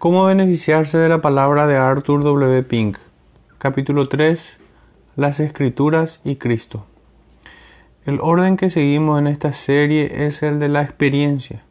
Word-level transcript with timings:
¿Cómo 0.00 0.24
beneficiarse 0.24 0.96
de 0.96 1.10
la 1.10 1.20
palabra 1.20 1.66
de 1.66 1.76
Arthur 1.76 2.24
W. 2.24 2.62
Pink? 2.62 2.96
Capítulo 3.58 4.08
3. 4.08 4.56
Las 5.14 5.40
Escrituras 5.40 6.22
y 6.24 6.36
Cristo. 6.36 6.86
El 8.06 8.18
orden 8.22 8.56
que 8.56 8.70
seguimos 8.70 9.18
en 9.18 9.26
esta 9.26 9.52
serie 9.52 10.24
es 10.24 10.42
el 10.42 10.58
de 10.58 10.70
la 10.70 10.80
experiencia. 10.80 11.64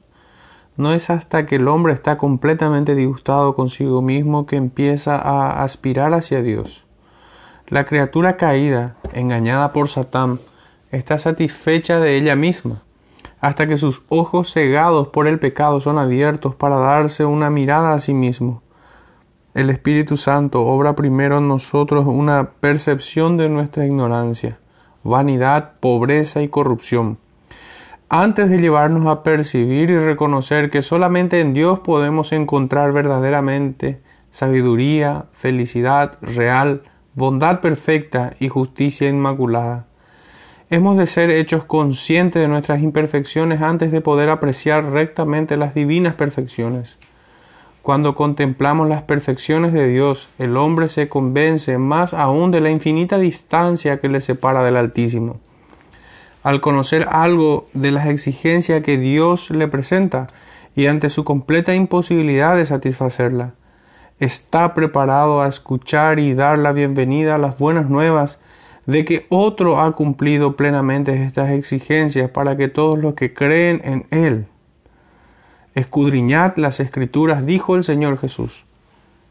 No 0.78 0.94
es 0.94 1.10
hasta 1.10 1.48
que 1.48 1.56
el 1.56 1.68
hombre 1.68 1.92
está 1.94 2.18
completamente 2.18 2.94
disgustado 2.94 3.56
consigo 3.56 4.04
mismo 4.04 4.46
que 4.46 4.58
empieza 4.58 5.16
a 5.16 5.64
aspirar 5.64 6.14
hacia 6.14 6.44
Dios. 6.44 6.86
La 7.66 7.86
criatura 7.86 8.38
caída, 8.38 8.96
engañada 9.12 9.74
por 9.74 9.90
Satán, 9.90 10.40
está 10.92 11.18
satisfecha 11.18 12.00
de 12.00 12.16
ella 12.16 12.36
misma 12.36 12.84
hasta 13.42 13.68
que 13.68 13.78
sus 13.78 14.04
ojos 14.10 14.52
cegados 14.52 15.08
por 15.10 15.28
el 15.28 15.40
pecado 15.40 15.80
son 15.80 15.98
abiertos 15.98 16.56
para 16.56 16.78
darse 16.78 17.26
una 17.26 17.50
mirada 17.50 17.94
a 17.94 18.00
sí 18.00 18.14
mismo. 18.14 18.62
El 19.54 19.70
Espíritu 19.70 20.18
Santo 20.18 20.62
obra 20.62 20.96
primero 20.96 21.40
en 21.40 21.48
nosotros 21.48 22.06
una 22.08 22.52
percepción 22.60 23.38
de 23.38 23.50
nuestra 23.50 23.86
ignorancia, 23.86 24.60
vanidad, 25.04 25.74
pobreza 25.80 26.42
y 26.42 26.50
corrupción, 26.50 27.18
antes 28.10 28.50
de 28.50 28.60
llevarnos 28.60 29.08
a 29.08 29.24
percibir 29.24 29.90
y 29.90 30.00
reconocer 30.00 30.70
que 30.70 30.82
solamente 30.82 31.42
en 31.42 31.54
Dios 31.54 31.80
podemos 31.80 32.32
encontrar 32.32 32.92
verdaderamente 32.92 34.02
sabiduría, 34.32 35.26
felicidad 35.32 36.18
real, 36.22 36.84
bondad 37.14 37.60
perfecta 37.60 38.34
y 38.40 38.48
justicia 38.50 39.10
inmaculada. 39.10 39.89
Hemos 40.72 40.98
de 40.98 41.08
ser 41.08 41.32
hechos 41.32 41.64
conscientes 41.64 42.40
de 42.40 42.48
nuestras 42.48 42.84
imperfecciones 42.84 43.60
antes 43.64 43.92
de 43.92 44.02
poder 44.02 44.30
apreciar 44.30 44.92
rectamente 44.92 45.58
las 45.58 45.74
divinas 45.74 46.14
perfecciones. 46.14 47.00
Cuando 47.82 48.14
contemplamos 48.14 48.88
las 48.88 49.02
perfecciones 49.02 49.74
de 49.74 49.88
Dios, 49.88 50.30
el 50.38 50.58
hombre 50.58 50.88
se 50.88 51.10
convence 51.10 51.80
más 51.80 52.14
aún 52.14 52.52
de 52.52 52.62
la 52.62 52.70
infinita 52.70 53.18
distancia 53.18 54.00
que 54.00 54.10
le 54.10 54.22
separa 54.22 54.64
del 54.64 54.78
Altísimo. 54.78 55.40
Al 56.44 56.62
conocer 56.62 57.08
algo 57.10 57.68
de 57.74 57.90
las 57.90 58.06
exigencias 58.06 58.84
que 58.84 59.00
Dios 59.00 59.50
le 59.50 59.68
presenta 59.68 60.28
y 60.76 60.86
ante 60.86 61.10
su 61.10 61.24
completa 61.24 61.74
imposibilidad 61.74 62.56
de 62.56 62.68
satisfacerla, 62.68 63.54
está 64.20 64.76
preparado 64.76 65.42
a 65.42 65.48
escuchar 65.48 66.20
y 66.20 66.36
dar 66.36 66.60
la 66.60 66.74
bienvenida 66.74 67.36
a 67.36 67.40
las 67.40 67.58
buenas 67.58 67.90
nuevas 67.90 68.40
de 68.90 69.06
que 69.06 69.28
otro 69.30 69.80
ha 69.80 69.92
cumplido 69.92 70.56
plenamente 70.56 71.24
estas 71.24 71.52
exigencias 71.52 72.32
para 72.32 72.58
que 72.58 72.70
todos 72.70 72.98
los 72.98 73.14
que 73.14 73.36
creen 73.36 73.82
en 73.84 74.06
Él. 74.10 74.48
Escudriñad 75.76 76.58
las 76.58 76.80
escrituras, 76.80 77.46
dijo 77.46 77.76
el 77.76 77.84
Señor 77.84 78.18
Jesús. 78.18 78.66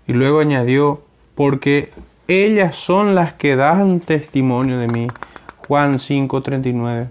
Y 0.06 0.12
luego 0.12 0.38
añadió, 0.38 1.02
porque 1.34 1.90
ellas 2.28 2.76
son 2.76 3.16
las 3.16 3.34
que 3.34 3.56
dan 3.56 3.98
testimonio 3.98 4.78
de 4.78 4.86
mí. 4.86 5.08
Juan 5.66 5.98
5:39. 5.98 7.08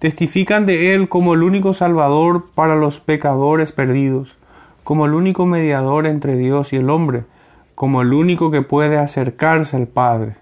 Testifican 0.00 0.66
de 0.66 0.94
Él 0.94 1.08
como 1.08 1.34
el 1.34 1.44
único 1.44 1.74
Salvador 1.74 2.50
para 2.56 2.74
los 2.74 2.98
pecadores 2.98 3.70
perdidos, 3.70 4.36
como 4.82 5.06
el 5.06 5.14
único 5.14 5.46
mediador 5.46 6.08
entre 6.08 6.34
Dios 6.34 6.72
y 6.72 6.76
el 6.76 6.90
hombre, 6.90 7.22
como 7.76 8.02
el 8.02 8.12
único 8.12 8.50
que 8.50 8.62
puede 8.62 8.98
acercarse 8.98 9.76
al 9.76 9.86
Padre. 9.86 10.41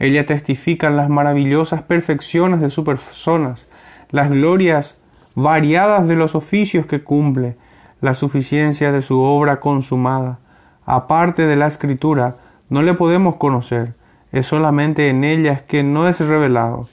Ella 0.00 0.24
testifican 0.24 0.96
las 0.96 1.10
maravillosas 1.10 1.82
perfecciones 1.82 2.62
de 2.62 2.70
sus 2.70 2.86
personas, 2.86 3.68
las 4.08 4.30
glorias 4.30 4.98
variadas 5.34 6.08
de 6.08 6.16
los 6.16 6.34
oficios 6.34 6.86
que 6.86 7.04
cumple, 7.04 7.58
la 8.00 8.14
suficiencia 8.14 8.92
de 8.92 9.02
su 9.02 9.20
obra 9.20 9.60
consumada. 9.60 10.38
Aparte 10.86 11.46
de 11.46 11.54
la 11.54 11.66
escritura, 11.66 12.36
no 12.70 12.80
le 12.80 12.94
podemos 12.94 13.36
conocer, 13.36 13.94
es 14.32 14.46
solamente 14.46 15.10
en 15.10 15.22
ellas 15.22 15.60
que 15.60 15.82
no 15.82 16.08
es 16.08 16.26
revelado. 16.26 16.88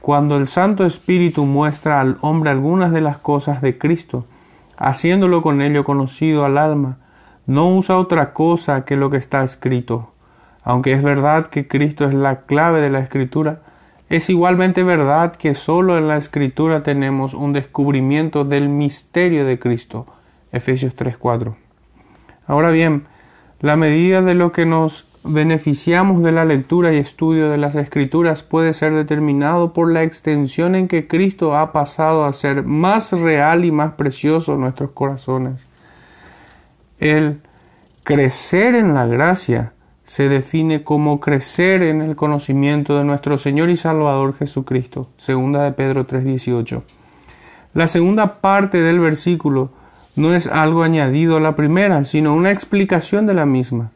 Cuando 0.00 0.38
el 0.38 0.48
Santo 0.48 0.86
Espíritu 0.86 1.44
muestra 1.44 2.00
al 2.00 2.16
hombre 2.22 2.48
algunas 2.48 2.92
de 2.92 3.02
las 3.02 3.18
cosas 3.18 3.60
de 3.60 3.76
Cristo, 3.76 4.24
haciéndolo 4.78 5.42
con 5.42 5.60
ello 5.60 5.84
conocido 5.84 6.46
al 6.46 6.56
alma, 6.56 6.96
no 7.44 7.68
usa 7.68 7.98
otra 7.98 8.32
cosa 8.32 8.86
que 8.86 8.96
lo 8.96 9.10
que 9.10 9.18
está 9.18 9.44
escrito 9.44 10.15
aunque 10.66 10.92
es 10.92 11.02
verdad 11.04 11.46
que 11.46 11.68
Cristo 11.68 12.08
es 12.08 12.14
la 12.14 12.40
clave 12.40 12.80
de 12.80 12.90
la 12.90 12.98
escritura, 12.98 13.60
es 14.08 14.28
igualmente 14.28 14.82
verdad 14.82 15.36
que 15.36 15.54
solo 15.54 15.96
en 15.96 16.08
la 16.08 16.16
escritura 16.16 16.82
tenemos 16.82 17.34
un 17.34 17.52
descubrimiento 17.52 18.44
del 18.44 18.68
misterio 18.68 19.46
de 19.46 19.60
Cristo. 19.60 20.08
Efesios 20.50 20.96
3:4. 20.96 21.54
Ahora 22.48 22.70
bien, 22.70 23.04
la 23.60 23.76
medida 23.76 24.22
de 24.22 24.34
lo 24.34 24.50
que 24.50 24.66
nos 24.66 25.06
beneficiamos 25.22 26.24
de 26.24 26.32
la 26.32 26.44
lectura 26.44 26.92
y 26.92 26.98
estudio 26.98 27.48
de 27.48 27.58
las 27.58 27.76
escrituras 27.76 28.42
puede 28.42 28.72
ser 28.72 28.92
determinado 28.92 29.72
por 29.72 29.92
la 29.92 30.02
extensión 30.02 30.74
en 30.74 30.88
que 30.88 31.06
Cristo 31.06 31.56
ha 31.56 31.72
pasado 31.72 32.24
a 32.24 32.32
ser 32.32 32.64
más 32.64 33.12
real 33.12 33.64
y 33.64 33.70
más 33.70 33.92
precioso 33.92 34.54
en 34.54 34.62
nuestros 34.62 34.90
corazones. 34.90 35.68
El 36.98 37.40
crecer 38.02 38.74
en 38.74 38.94
la 38.94 39.06
gracia 39.06 39.72
se 40.06 40.28
define 40.28 40.84
como 40.84 41.18
crecer 41.18 41.82
en 41.82 42.00
el 42.00 42.14
conocimiento 42.14 42.96
de 42.96 43.02
nuestro 43.02 43.38
Señor 43.38 43.70
y 43.70 43.76
Salvador 43.76 44.34
Jesucristo. 44.34 45.08
Segunda 45.16 45.64
de 45.64 45.72
Pedro 45.72 46.06
3:18. 46.06 46.84
La 47.74 47.88
segunda 47.88 48.40
parte 48.40 48.80
del 48.80 49.00
versículo 49.00 49.70
no 50.14 50.32
es 50.32 50.46
algo 50.46 50.84
añadido 50.84 51.36
a 51.36 51.40
la 51.40 51.56
primera, 51.56 52.04
sino 52.04 52.34
una 52.34 52.52
explicación 52.52 53.26
de 53.26 53.34
la 53.34 53.46
misma. 53.46 53.90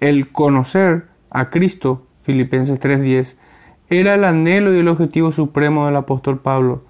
El 0.00 0.30
conocer 0.30 1.06
a 1.30 1.48
Cristo, 1.48 2.06
Filipenses 2.20 2.78
3:10, 2.78 3.38
era 3.88 4.14
el 4.14 4.24
anhelo 4.24 4.74
y 4.74 4.80
el 4.80 4.88
objetivo 4.88 5.32
supremo 5.32 5.86
del 5.86 5.96
apóstol 5.96 6.40
Pablo, 6.40 6.82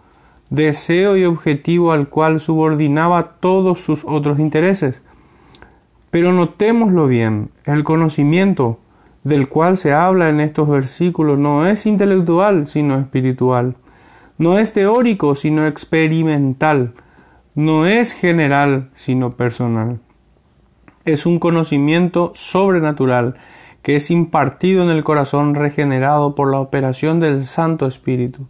deseo 0.51 1.17
y 1.17 1.25
objetivo 1.25 1.93
al 1.93 2.09
cual 2.09 2.41
subordinaba 2.41 3.37
todos 3.39 3.81
sus 3.81 4.05
otros 4.05 4.41
intereses. 4.41 5.01
Pero 6.15 6.33
notémoslo 6.33 7.09
bien, 7.09 7.51
el 7.65 7.83
conocimiento 7.83 8.79
del 9.25 9.49
cual 9.49 9.77
se 9.77 9.93
habla 9.93 10.29
en 10.29 10.39
estos 10.39 10.69
versículos 10.69 11.41
no 11.41 11.67
es 11.67 11.87
intelectual, 11.87 12.69
sino 12.69 13.01
espiritual. 13.01 13.75
No 14.39 14.57
es 14.57 14.73
teórico, 14.73 15.35
sino 15.35 15.67
experimental. 15.67 16.95
No 17.57 17.89
es 17.89 18.13
general, 18.13 18.91
sino 18.95 19.37
personal. 19.37 19.99
Es 21.05 21.27
un 21.27 21.41
conocimiento 21.41 22.31
sobrenatural 22.37 23.35
que 23.83 23.97
es 23.97 24.09
impartido 24.13 24.85
en 24.85 24.91
el 24.91 25.03
corazón 25.03 25.57
regenerado 25.57 26.37
por 26.37 26.49
la 26.49 26.61
operación 26.61 27.19
del 27.19 27.43
Santo 27.43 27.89
Espíritu. 27.89 28.47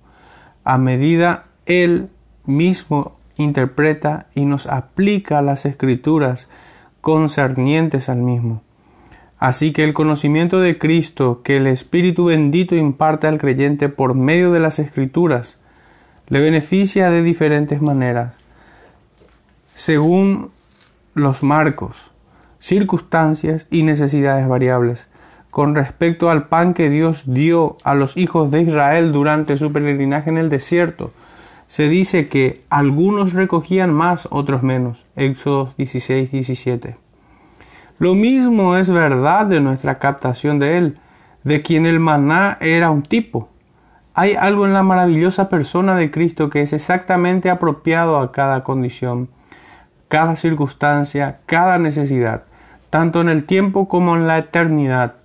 A 0.64 0.76
medida 0.76 1.46
Él 1.64 2.10
mismo 2.44 3.16
interpreta 3.38 4.26
y 4.34 4.44
nos 4.44 4.66
aplica 4.66 5.40
las 5.40 5.64
escrituras 5.64 6.50
concernientes 7.04 8.08
al 8.08 8.22
mismo. 8.22 8.62
Así 9.38 9.74
que 9.74 9.84
el 9.84 9.92
conocimiento 9.92 10.58
de 10.58 10.78
Cristo 10.78 11.42
que 11.44 11.58
el 11.58 11.66
Espíritu 11.66 12.24
bendito 12.24 12.76
imparte 12.76 13.26
al 13.26 13.36
creyente 13.36 13.90
por 13.90 14.14
medio 14.14 14.52
de 14.52 14.60
las 14.60 14.78
Escrituras 14.78 15.58
le 16.28 16.40
beneficia 16.40 17.10
de 17.10 17.22
diferentes 17.22 17.82
maneras, 17.82 18.32
según 19.74 20.50
los 21.12 21.42
marcos, 21.42 22.10
circunstancias 22.58 23.66
y 23.70 23.82
necesidades 23.82 24.48
variables. 24.48 25.08
Con 25.50 25.74
respecto 25.74 26.30
al 26.30 26.48
pan 26.48 26.72
que 26.72 26.88
Dios 26.88 27.24
dio 27.26 27.76
a 27.84 27.94
los 27.94 28.16
hijos 28.16 28.50
de 28.50 28.62
Israel 28.62 29.12
durante 29.12 29.58
su 29.58 29.74
peregrinaje 29.74 30.30
en 30.30 30.38
el 30.38 30.48
desierto, 30.48 31.12
se 31.74 31.88
dice 31.88 32.28
que 32.28 32.62
algunos 32.70 33.32
recogían 33.32 33.92
más, 33.92 34.28
otros 34.30 34.62
menos. 34.62 35.06
Éxodo 35.16 35.70
16, 35.76 36.30
17. 36.30 36.96
Lo 37.98 38.14
mismo 38.14 38.76
es 38.76 38.90
verdad 38.90 39.46
de 39.46 39.58
nuestra 39.58 39.98
captación 39.98 40.60
de 40.60 40.76
Él, 40.76 40.98
de 41.42 41.62
quien 41.62 41.84
el 41.84 41.98
maná 41.98 42.58
era 42.60 42.92
un 42.92 43.02
tipo. 43.02 43.48
Hay 44.14 44.36
algo 44.36 44.66
en 44.66 44.72
la 44.72 44.84
maravillosa 44.84 45.48
persona 45.48 45.96
de 45.96 46.12
Cristo 46.12 46.48
que 46.48 46.62
es 46.62 46.72
exactamente 46.72 47.50
apropiado 47.50 48.18
a 48.18 48.30
cada 48.30 48.62
condición, 48.62 49.28
cada 50.06 50.36
circunstancia, 50.36 51.40
cada 51.44 51.78
necesidad, 51.78 52.44
tanto 52.88 53.20
en 53.20 53.28
el 53.28 53.46
tiempo 53.46 53.88
como 53.88 54.14
en 54.14 54.28
la 54.28 54.38
eternidad. 54.38 55.16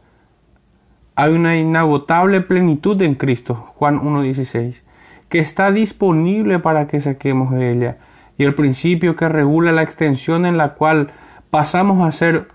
Hay 1.14 1.32
una 1.32 1.58
inagotable 1.58 2.42
plenitud 2.42 3.00
en 3.04 3.14
Cristo, 3.14 3.54
Juan 3.76 4.02
1.16 4.02 4.89
que 5.30 5.40
está 5.40 5.72
disponible 5.72 6.60
para 6.60 6.88
que 6.88 7.00
saquemos 7.00 7.52
de 7.52 7.72
ella, 7.72 7.98
y 8.38 8.44
el 8.44 8.56
principio 8.56 9.16
que 9.16 9.30
regula 9.30 9.72
la 9.72 9.84
extensión 9.84 10.46
en 10.46 10.58
la 10.58 10.74
cual 10.74 11.12
pasamos 11.50 12.08
a 12.08 12.12
ser 12.12 12.50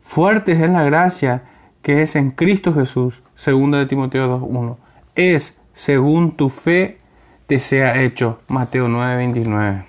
fuertes 0.00 0.60
en 0.60 0.72
la 0.72 0.82
gracia 0.82 1.42
que 1.82 2.02
es 2.02 2.16
en 2.16 2.30
Cristo 2.30 2.74
Jesús, 2.74 3.22
segunda 3.34 3.78
de 3.78 3.86
Timoteo 3.86 4.40
2.1, 4.40 4.76
es 5.14 5.56
según 5.72 6.36
tu 6.36 6.48
fe 6.48 6.98
te 7.46 7.60
sea 7.60 8.02
hecho, 8.02 8.40
Mateo 8.48 8.88
9.29. 8.88 9.84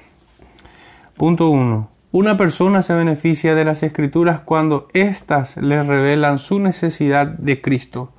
Punto 1.15 1.49
1. 1.49 1.89
Una 2.11 2.37
persona 2.37 2.81
se 2.81 2.93
beneficia 2.93 3.55
de 3.55 3.65
las 3.65 3.81
escrituras 3.83 4.41
cuando 4.41 4.87
éstas 4.93 5.57
le 5.57 5.81
revelan 5.81 6.37
su 6.37 6.59
necesidad 6.59 7.25
de 7.25 7.61
Cristo. 7.61 8.11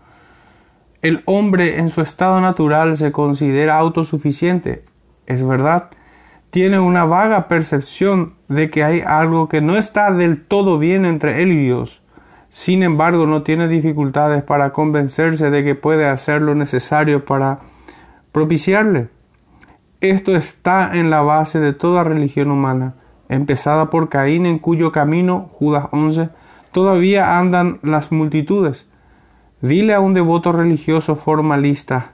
El 1.00 1.22
hombre 1.26 1.78
en 1.78 1.88
su 1.88 2.00
estado 2.00 2.40
natural 2.40 2.96
se 2.96 3.12
considera 3.12 3.78
autosuficiente, 3.78 4.84
es 5.26 5.46
verdad, 5.46 5.90
tiene 6.50 6.80
una 6.80 7.04
vaga 7.04 7.46
percepción 7.46 8.34
de 8.48 8.70
que 8.70 8.82
hay 8.82 9.02
algo 9.06 9.48
que 9.48 9.60
no 9.60 9.76
está 9.76 10.10
del 10.10 10.44
todo 10.44 10.78
bien 10.78 11.04
entre 11.04 11.42
él 11.42 11.52
y 11.52 11.58
Dios. 11.58 12.02
Sin 12.48 12.82
embargo, 12.82 13.26
no 13.26 13.42
tiene 13.42 13.68
dificultades 13.68 14.42
para 14.42 14.72
convencerse 14.72 15.50
de 15.50 15.62
que 15.62 15.74
puede 15.74 16.06
hacer 16.08 16.40
lo 16.40 16.54
necesario 16.54 17.24
para 17.24 17.60
propiciarle. 18.32 19.08
Esto 20.00 20.34
está 20.34 20.90
en 20.94 21.10
la 21.10 21.22
base 21.22 21.60
de 21.60 21.74
toda 21.74 22.04
religión 22.04 22.50
humana, 22.50 22.94
empezada 23.28 23.90
por 23.90 24.08
Caín 24.08 24.46
en 24.46 24.58
cuyo 24.58 24.90
camino, 24.90 25.48
Judas 25.52 25.86
11, 25.92 26.30
todavía 26.72 27.38
andan 27.38 27.78
las 27.82 28.10
multitudes. 28.10 28.87
Dile 29.60 29.94
a 29.94 30.00
un 30.00 30.14
devoto 30.14 30.52
religioso 30.52 31.16
formalista 31.16 32.12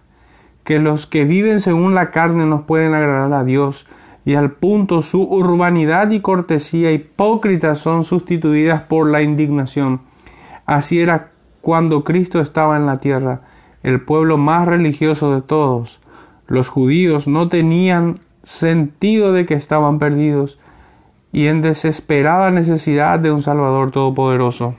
que 0.65 0.79
los 0.79 1.07
que 1.07 1.25
viven 1.25 1.61
según 1.61 1.95
la 1.95 2.11
carne 2.11 2.47
nos 2.47 2.63
pueden 2.63 2.95
agradar 2.95 3.33
a 3.35 3.45
Dios, 3.45 3.87
y 4.25 4.35
al 4.35 4.53
punto 4.53 5.03
su 5.03 5.23
urbanidad 5.23 6.11
y 6.11 6.21
cortesía 6.21 6.91
hipócrita 6.93 7.75
son 7.75 8.05
sustituidas 8.05 8.81
por 8.83 9.11
la 9.11 9.21
indignación. 9.21 10.01
Así 10.65 11.01
era 11.01 11.33
cuando 11.61 12.05
Cristo 12.05 12.41
estaba 12.41 12.77
en 12.77 12.87
la 12.87 12.97
tierra, 12.97 13.43
el 13.83 14.01
pueblo 14.01 14.39
más 14.39 14.67
religioso 14.67 15.35
de 15.35 15.43
todos. 15.43 16.01
Los 16.47 16.71
judíos 16.71 17.29
no 17.29 17.49
tenían 17.49 18.21
sentido 18.43 19.33
de 19.33 19.45
que 19.45 19.55
estaban 19.55 19.99
perdidos 19.99 20.59
y 21.33 21.49
en 21.49 21.61
desesperada 21.61 22.51
necesidad 22.51 23.19
de 23.19 23.33
un 23.33 23.43
Salvador 23.43 23.91
Todopoderoso. 23.91 24.75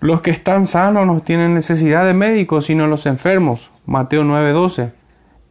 Los 0.00 0.22
que 0.22 0.30
están 0.30 0.64
sanos 0.64 1.06
no 1.06 1.20
tienen 1.20 1.52
necesidad 1.52 2.06
de 2.06 2.14
médicos, 2.14 2.64
sino 2.64 2.86
los 2.86 3.04
enfermos. 3.04 3.70
Mateo 3.84 4.24
9:12 4.24 4.92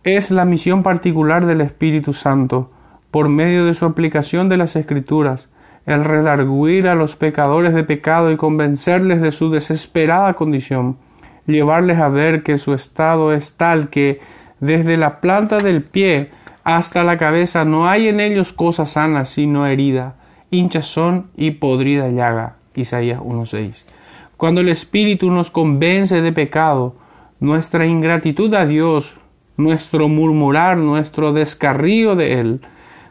es 0.03 0.31
la 0.31 0.43
misión 0.43 0.81
particular 0.81 1.45
del 1.45 1.61
Espíritu 1.61 2.13
Santo, 2.13 2.71
por 3.11 3.29
medio 3.29 3.65
de 3.65 3.75
su 3.75 3.85
aplicación 3.85 4.49
de 4.49 4.57
las 4.57 4.75
Escrituras, 4.75 5.49
el 5.85 6.03
redarguir 6.03 6.87
a 6.87 6.95
los 6.95 7.15
pecadores 7.15 7.75
de 7.75 7.83
pecado 7.83 8.31
y 8.31 8.37
convencerles 8.37 9.21
de 9.21 9.31
su 9.31 9.51
desesperada 9.51 10.33
condición, 10.33 10.97
llevarles 11.45 11.99
a 11.99 12.09
ver 12.09 12.41
que 12.41 12.57
su 12.57 12.73
estado 12.73 13.33
es 13.33 13.53
tal 13.53 13.89
que 13.89 14.19
desde 14.59 14.97
la 14.97 15.21
planta 15.21 15.59
del 15.59 15.83
pie 15.83 16.31
hasta 16.63 17.03
la 17.03 17.17
cabeza 17.17 17.65
no 17.65 17.87
hay 17.87 18.07
en 18.07 18.19
ellos 18.19 18.51
cosa 18.53 18.87
sana 18.87 19.25
sino 19.25 19.67
herida, 19.67 20.15
hinchazón 20.49 21.29
y 21.35 21.51
podrida 21.51 22.09
llaga. 22.09 22.55
Isaías 22.73 23.19
1.6. 23.19 23.98
Cuando 24.39 24.61
el 24.61 24.69
Espíritu 24.69 25.29
nos 25.31 25.51
convence 25.51 26.21
de 26.21 26.31
pecado, 26.31 26.95
nuestra 27.41 27.85
ingratitud 27.85 28.53
a 28.53 28.65
Dios 28.65 29.17
nuestro 29.57 30.07
murmurar, 30.07 30.77
nuestro 30.77 31.33
descarrío 31.33 32.15
de 32.15 32.39
Él, 32.39 32.61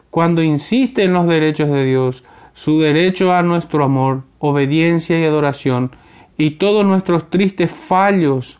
cuando 0.09 0.41
insiste 0.41 1.03
en 1.03 1.13
los 1.13 1.27
derechos 1.27 1.69
de 1.69 1.85
Dios, 1.85 2.23
su 2.53 2.79
derecho 2.79 3.31
a 3.31 3.43
nuestro 3.43 3.83
amor, 3.83 4.23
obediencia 4.39 5.19
y 5.19 5.23
adoración, 5.23 5.91
y 6.35 6.57
todos 6.57 6.83
nuestros 6.83 7.29
tristes 7.29 7.69
fallos 7.69 8.59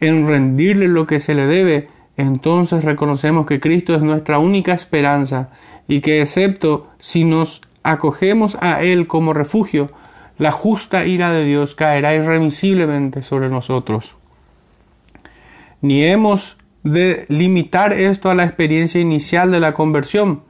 en 0.00 0.26
rendirle 0.26 0.88
lo 0.88 1.06
que 1.06 1.20
se 1.20 1.36
le 1.36 1.46
debe, 1.46 1.86
entonces 2.16 2.84
reconocemos 2.84 3.46
que 3.46 3.60
Cristo 3.60 3.94
es 3.94 4.02
nuestra 4.02 4.40
única 4.40 4.72
esperanza 4.72 5.50
y 5.86 6.00
que 6.00 6.22
excepto 6.22 6.88
si 6.98 7.22
nos 7.22 7.62
acogemos 7.84 8.58
a 8.60 8.82
Él 8.82 9.06
como 9.06 9.32
refugio, 9.32 9.92
la 10.38 10.52
justa 10.52 11.04
ira 11.04 11.30
de 11.32 11.44
Dios 11.44 11.74
caerá 11.74 12.14
irremisiblemente 12.14 13.22
sobre 13.22 13.48
nosotros. 13.48 14.16
Ni 15.80 16.04
hemos 16.04 16.56
de 16.82 17.26
limitar 17.28 17.92
esto 17.92 18.30
a 18.30 18.34
la 18.34 18.44
experiencia 18.44 19.00
inicial 19.00 19.50
de 19.50 19.60
la 19.60 19.72
conversión. 19.72 20.42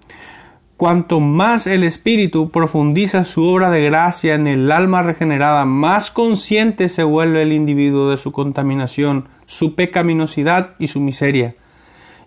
Cuanto 0.77 1.19
más 1.21 1.67
el 1.67 1.83
Espíritu 1.83 2.51
profundiza 2.51 3.25
su 3.25 3.43
obra 3.43 3.71
de 3.71 3.83
gracia 3.83 4.35
en 4.37 4.47
el 4.47 4.71
alma 4.71 5.03
regenerada, 5.03 5.65
más 5.65 6.13
consciente 6.13 6.89
se 6.89 7.03
vuelve 7.03 7.43
el 7.43 7.53
individuo 7.53 8.11
de 8.11 8.17
su 8.17 8.31
contaminación, 8.31 9.27
su 9.45 9.75
pecaminosidad 9.75 10.77
y 10.79 10.87
su 10.87 11.01
miseria, 11.01 11.57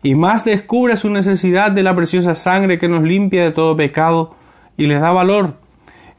y 0.04 0.16
más 0.16 0.44
descubre 0.44 0.98
su 0.98 1.10
necesidad 1.10 1.72
de 1.72 1.84
la 1.84 1.96
preciosa 1.96 2.36
sangre 2.36 2.78
que 2.78 2.90
nos 2.90 3.04
limpia 3.04 3.46
de 3.46 3.52
todo 3.52 3.78
pecado 3.78 4.36
y 4.76 4.88
le 4.88 5.00
da 5.00 5.12
valor. 5.12 5.56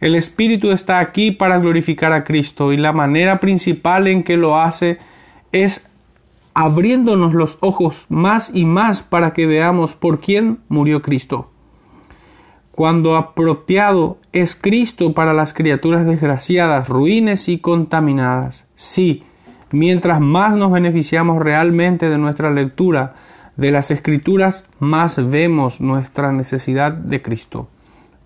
El 0.02 0.16
Espíritu 0.16 0.72
está 0.72 0.98
aquí 0.98 1.30
para 1.30 1.58
glorificar 1.58 2.12
a 2.12 2.24
Cristo 2.24 2.72
y 2.72 2.76
la 2.76 2.92
manera 2.92 3.38
principal 3.38 4.08
en 4.08 4.24
que 4.24 4.36
lo 4.36 4.58
hace 4.58 4.98
es 5.52 5.86
abriéndonos 6.54 7.34
los 7.34 7.58
ojos 7.60 8.06
más 8.08 8.50
y 8.52 8.64
más 8.64 9.00
para 9.00 9.32
que 9.32 9.46
veamos 9.46 9.94
por 9.94 10.18
quién 10.18 10.58
murió 10.68 11.02
Cristo. 11.02 11.52
Cuando 12.72 13.14
apropiado 13.14 14.18
es 14.32 14.56
Cristo 14.56 15.12
para 15.12 15.34
las 15.34 15.54
criaturas 15.54 16.04
desgraciadas, 16.04 16.88
ruines 16.88 17.48
y 17.48 17.58
contaminadas. 17.58 18.66
Sí, 18.74 19.22
mientras 19.70 20.18
más 20.18 20.56
nos 20.56 20.72
beneficiamos 20.72 21.40
realmente 21.40 22.10
de 22.10 22.18
nuestra 22.18 22.50
lectura 22.50 23.14
de 23.56 23.70
las 23.70 23.92
escrituras, 23.92 24.68
más 24.80 25.30
vemos 25.30 25.80
nuestra 25.80 26.32
necesidad 26.32 26.90
de 26.90 27.22
Cristo. 27.22 27.68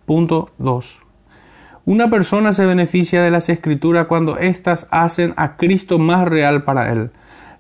Punto 0.07 0.49
2. 0.57 1.06
Una 1.87 2.11
persona 2.11 2.51
se 2.51 2.67
beneficia 2.67 3.23
de 3.23 3.31
las 3.31 3.49
escrituras 3.49 4.09
cuando 4.09 4.39
éstas 4.39 4.89
hacen 4.91 5.35
a 5.37 5.57
Cristo 5.57 6.01
más 6.01 6.27
real 6.27 6.65
para 6.65 6.91
él. 6.91 7.13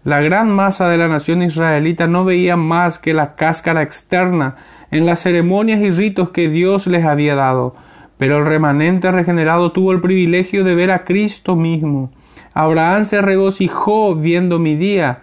La 0.02 0.20
gran 0.20 0.50
masa 0.50 0.88
de 0.88 0.98
la 0.98 1.06
nación 1.06 1.42
israelita 1.42 2.08
no 2.08 2.24
veía 2.24 2.56
más 2.56 2.98
que 2.98 3.14
la 3.14 3.36
cáscara 3.36 3.82
externa 3.82 4.56
en 4.90 5.06
las 5.06 5.20
ceremonias 5.20 5.80
y 5.80 5.90
ritos 5.92 6.30
que 6.30 6.48
Dios 6.48 6.88
les 6.88 7.04
había 7.04 7.36
dado, 7.36 7.76
pero 8.18 8.38
el 8.38 8.46
remanente 8.46 9.12
regenerado 9.12 9.70
tuvo 9.70 9.92
el 9.92 10.00
privilegio 10.00 10.64
de 10.64 10.74
ver 10.74 10.90
a 10.90 11.04
Cristo 11.04 11.54
mismo. 11.54 12.10
Abraham 12.52 13.04
se 13.04 13.22
regocijó 13.22 14.16
viendo 14.16 14.58
mi 14.58 14.74
día, 14.74 15.22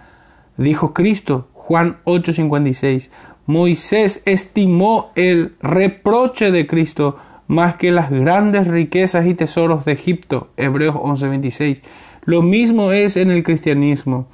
dijo 0.55 0.93
Cristo, 0.93 1.49
Juan 1.51 1.97
8:56. 2.05 3.11
Moisés 3.47 4.21
estimó 4.23 5.11
el 5.15 5.57
reproche 5.61 6.51
de 6.51 6.65
Cristo 6.67 7.17
más 7.47 7.75
que 7.75 7.91
las 7.91 8.09
grandes 8.09 8.67
riquezas 8.67 9.25
y 9.25 9.33
tesoros 9.33 9.85
de 9.85 9.93
Egipto, 9.93 10.49
Hebreos 10.57 10.95
11:26. 10.95 11.83
Lo 12.23 12.41
mismo 12.41 12.91
es 12.91 13.17
en 13.17 13.31
el 13.31 13.43
cristianismo. 13.43 14.27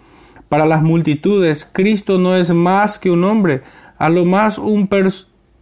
Para 0.47 0.65
las 0.65 0.81
multitudes, 0.81 1.69
Cristo 1.71 2.17
no 2.17 2.35
es 2.35 2.53
más 2.53 2.99
que 2.99 3.11
un 3.11 3.23
hombre, 3.23 3.61
a 3.97 4.09
lo 4.09 4.25
más 4.25 4.57
un 4.57 4.89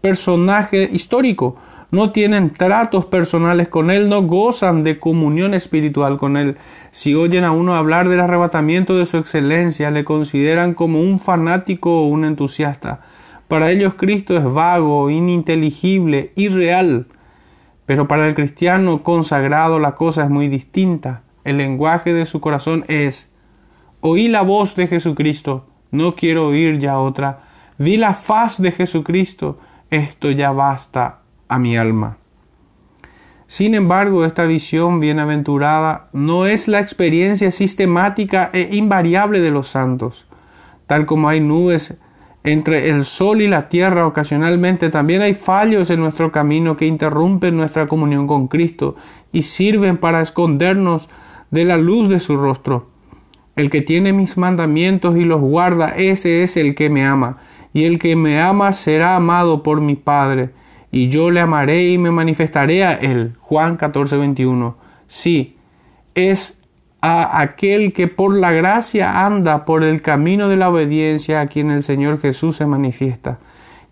personaje 0.01 0.89
histórico. 0.91 1.57
No 1.89 2.11
tienen 2.11 2.49
tratos 2.49 3.05
personales 3.05 3.69
con 3.69 3.91
Él, 3.91 4.09
no 4.09 4.21
gozan 4.23 4.83
de 4.83 4.99
comunión 4.99 5.53
espiritual 5.53 6.17
con 6.17 6.35
Él. 6.35 6.57
Si 6.91 7.15
oyen 7.15 7.45
a 7.45 7.51
uno 7.51 7.75
hablar 7.75 8.09
del 8.09 8.19
arrebatamiento 8.19 8.97
de 8.97 9.05
su 9.05 9.17
excelencia, 9.17 9.89
le 9.89 10.03
consideran 10.03 10.73
como 10.73 11.01
un 11.01 11.19
fanático 11.19 12.01
o 12.01 12.07
un 12.07 12.25
entusiasta. 12.25 13.01
Para 13.47 13.71
ellos 13.71 13.93
Cristo 13.93 14.35
es 14.35 14.43
vago, 14.43 15.09
ininteligible, 15.09 16.33
irreal. 16.35 17.07
Pero 17.87 18.07
para 18.07 18.27
el 18.27 18.35
cristiano 18.35 19.01
consagrado 19.01 19.79
la 19.79 19.95
cosa 19.95 20.25
es 20.25 20.29
muy 20.29 20.49
distinta. 20.49 21.23
El 21.43 21.57
lenguaje 21.57 22.13
de 22.13 22.27
su 22.27 22.39
corazón 22.41 22.85
es 22.89 23.31
Oí 24.01 24.27
la 24.27 24.43
voz 24.43 24.75
de 24.75 24.87
Jesucristo, 24.87 25.65
no 25.89 26.13
quiero 26.13 26.47
oír 26.47 26.77
ya 26.77 26.99
otra. 26.99 27.39
Vi 27.79 27.97
la 27.97 28.13
faz 28.13 28.61
de 28.61 28.71
Jesucristo, 28.71 29.57
esto 29.89 30.29
ya 30.29 30.51
basta 30.51 31.21
a 31.47 31.57
mi 31.57 31.77
alma. 31.77 32.17
Sin 33.47 33.73
embargo, 33.73 34.25
esta 34.25 34.43
visión 34.43 34.99
bienaventurada 34.99 36.09
no 36.11 36.45
es 36.45 36.67
la 36.67 36.79
experiencia 36.79 37.49
sistemática 37.51 38.49
e 38.51 38.69
invariable 38.73 39.39
de 39.39 39.51
los 39.51 39.69
santos. 39.69 40.25
Tal 40.87 41.05
como 41.05 41.29
hay 41.29 41.39
nubes 41.39 41.97
entre 42.43 42.89
el 42.89 43.03
sol 43.03 43.41
y 43.41 43.47
la 43.47 43.67
tierra 43.67 44.07
ocasionalmente, 44.07 44.89
también 44.89 45.21
hay 45.21 45.33
fallos 45.33 45.89
en 45.89 45.99
nuestro 45.99 46.31
camino 46.31 46.77
que 46.77 46.85
interrumpen 46.85 47.57
nuestra 47.57 47.87
comunión 47.87 48.27
con 48.27 48.47
Cristo 48.47 48.95
y 49.31 49.41
sirven 49.41 49.97
para 49.97 50.21
escondernos 50.21 51.09
de 51.51 51.65
la 51.65 51.77
luz 51.77 52.09
de 52.09 52.19
su 52.19 52.37
rostro. 52.37 52.87
El 53.55 53.69
que 53.69 53.81
tiene 53.81 54.13
mis 54.13 54.37
mandamientos 54.37 55.17
y 55.17 55.25
los 55.25 55.41
guarda, 55.41 55.89
ese 55.89 56.43
es 56.43 56.57
el 56.57 56.75
que 56.75 56.89
me 56.89 57.03
ama. 57.05 57.37
Y 57.73 57.85
el 57.85 57.99
que 57.99 58.15
me 58.15 58.39
ama 58.39 58.71
será 58.71 59.15
amado 59.15 59.63
por 59.63 59.81
mi 59.81 59.95
Padre. 59.95 60.51
Y 60.91 61.09
yo 61.09 61.31
le 61.31 61.39
amaré 61.39 61.89
y 61.89 61.97
me 61.97 62.11
manifestaré 62.11 62.83
a 62.83 62.93
él. 62.93 63.33
Juan 63.39 63.75
14, 63.75 64.15
21. 64.17 64.77
Sí, 65.07 65.57
es 66.15 66.61
a 67.01 67.41
aquel 67.41 67.93
que 67.93 68.07
por 68.07 68.35
la 68.35 68.51
gracia 68.51 69.25
anda 69.25 69.65
por 69.65 69.83
el 69.83 70.01
camino 70.01 70.49
de 70.49 70.57
la 70.57 70.69
obediencia 70.69 71.41
a 71.41 71.47
quien 71.47 71.71
el 71.71 71.83
Señor 71.83 72.19
Jesús 72.19 72.57
se 72.57 72.65
manifiesta. 72.65 73.39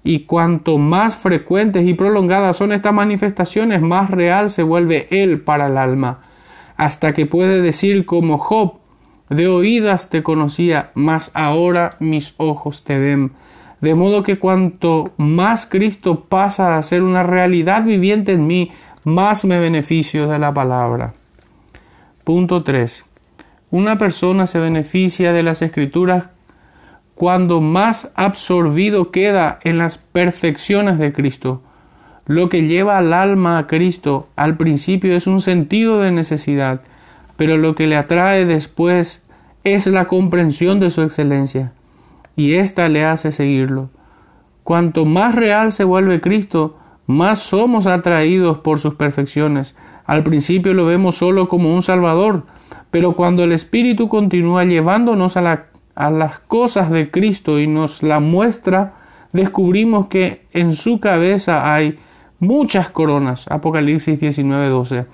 Y 0.04 0.22
cuanto 0.22 0.78
más 0.78 1.16
frecuentes 1.16 1.88
y 1.88 1.94
prolongadas 1.94 2.58
son 2.58 2.72
estas 2.72 2.94
manifestaciones, 2.94 3.82
más 3.82 4.10
real 4.10 4.50
se 4.50 4.64
vuelve 4.64 5.08
Él 5.10 5.42
para 5.42 5.68
el 5.68 5.78
alma, 5.78 6.20
hasta 6.78 7.14
que 7.14 7.26
puede 7.26 7.62
decir 7.62 8.06
como 8.06 8.38
Job, 8.38 8.76
de 9.30 9.48
oídas 9.48 10.10
te 10.10 10.22
conocía, 10.22 10.92
mas 10.94 11.32
ahora 11.34 11.98
mis 12.00 12.36
ojos 12.38 12.84
te 12.84 13.00
ven. 13.00 13.32
De 13.82 13.96
modo 13.96 14.24
que 14.24 14.38
cuanto 14.38 15.12
más 15.18 15.66
Cristo 15.66 16.26
pasa 16.26 16.78
a 16.78 16.82
ser 16.82 17.02
una 17.02 17.24
realidad 17.24 17.84
viviente 17.84 18.34
en 18.34 18.46
mí, 18.46 18.72
más 19.04 19.46
me 19.46 19.60
beneficio 19.60 20.28
de 20.28 20.40
la 20.40 20.54
palabra. 20.54 21.14
Punto 22.26 22.64
3. 22.64 23.06
Una 23.70 23.98
persona 23.98 24.48
se 24.48 24.58
beneficia 24.58 25.32
de 25.32 25.44
las 25.44 25.62
escrituras 25.62 26.30
cuando 27.14 27.62
más 27.62 28.12
absorbido 28.16 29.12
queda 29.12 29.60
en 29.64 29.78
las 29.78 30.00
perfecciones 30.00 30.98
de 30.98 31.14
Cristo. 31.14 31.62
Lo 32.26 32.50
que 32.50 32.64
lleva 32.64 32.98
al 32.98 33.14
alma 33.14 33.60
a 33.60 33.68
Cristo 33.68 34.28
al 34.36 34.58
principio 34.58 35.16
es 35.16 35.28
un 35.28 35.40
sentido 35.40 36.00
de 36.00 36.10
necesidad, 36.10 36.82
pero 37.38 37.60
lo 37.60 37.76
que 37.76 37.86
le 37.86 37.96
atrae 37.96 38.46
después 38.46 39.22
es 39.64 39.86
la 39.86 40.06
comprensión 40.06 40.80
de 40.80 40.90
su 40.90 41.04
excelencia, 41.04 41.74
y 42.36 42.54
ésta 42.54 42.90
le 42.90 43.06
hace 43.06 43.32
seguirlo. 43.32 43.92
Cuanto 44.64 45.06
más 45.06 45.36
real 45.36 45.72
se 45.72 45.84
vuelve 45.84 46.22
Cristo, 46.22 46.76
más 47.08 47.40
somos 47.40 47.88
atraídos 47.88 48.60
por 48.60 48.80
sus 48.80 48.96
perfecciones. 48.96 49.76
Al 50.06 50.24
principio 50.24 50.74
lo 50.74 50.86
vemos 50.86 51.16
solo 51.16 51.48
como 51.48 51.74
un 51.74 51.82
Salvador, 51.82 52.44
pero 52.92 53.14
cuando 53.14 53.44
el 53.44 53.52
Espíritu 53.52 54.08
continúa 54.08 54.64
llevándonos 54.64 55.38
a, 55.38 55.66
las 55.96 56.40
cosas 56.40 56.90
de 56.90 57.12
Cristo 57.12 57.60
y 57.60 57.68
nos 57.68 58.04
la 58.04 58.20
muestra, 58.20 58.94
descubrimos 59.34 60.08
que 60.08 60.46
en 60.54 60.74
su 60.74 61.00
cabeza 61.00 61.74
hay 61.74 62.00
muchas 62.40 62.90
coronas. 62.90 63.46
Apocalipsis 63.50 64.20
19:12. 64.20 65.06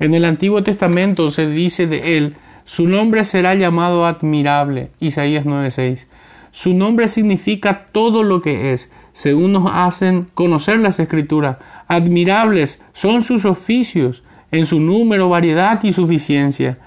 En 0.00 0.14
el 0.14 0.24
Antiguo 0.24 0.62
Testamento 0.62 1.30
se 1.30 1.48
dice 1.48 1.86
de 1.86 2.16
él, 2.16 2.36
su 2.64 2.86
nombre 2.88 3.24
será 3.24 3.54
llamado 3.54 4.06
admirable. 4.06 4.90
Isaías 5.00 5.44
9:6. 5.44 6.06
Su 6.50 6.74
nombre 6.74 7.08
significa 7.08 7.86
todo 7.92 8.22
lo 8.22 8.40
que 8.40 8.72
es, 8.72 8.90
según 9.18 9.50
nos 9.50 9.68
hacen 9.74 10.28
conocer 10.34 10.78
las 10.78 11.00
escrituras. 11.00 11.56
Admirables 11.88 12.80
son 12.92 13.24
sus 13.24 13.46
oficios, 13.46 14.22
en 14.52 14.64
su 14.64 14.78
número, 14.78 15.28
variedad 15.28 15.82
y 15.82 15.90
suficiencia. 15.90 16.78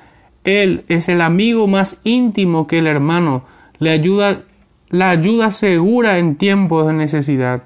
Él 0.46 0.86
es 0.88 1.10
el 1.10 1.20
amigo 1.20 1.68
más 1.68 2.00
íntimo 2.06 2.68
que 2.68 2.78
el 2.78 2.88
hermano, 2.88 3.44
le 3.80 3.92
ayuda, 3.92 4.44
la 4.88 5.10
ayuda 5.10 5.52
segura 5.52 6.20
en 6.20 6.38
tiempos 6.38 6.88
de 6.88 6.94
necesidad. 6.94 7.64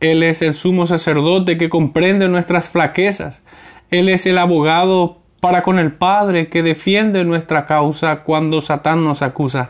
Él 0.00 0.22
es 0.22 0.40
el 0.40 0.54
sumo 0.54 0.86
sacerdote 0.86 1.58
que 1.58 1.68
comprende 1.68 2.28
nuestras 2.28 2.70
flaquezas. 2.70 3.42
Él 3.90 4.08
es 4.08 4.24
el 4.24 4.38
abogado 4.38 5.18
para 5.38 5.60
con 5.60 5.78
el 5.78 5.92
Padre 5.92 6.48
que 6.48 6.62
defiende 6.62 7.24
nuestra 7.24 7.66
causa 7.66 8.22
cuando 8.22 8.62
Satán 8.62 9.04
nos 9.04 9.20
acusa. 9.20 9.68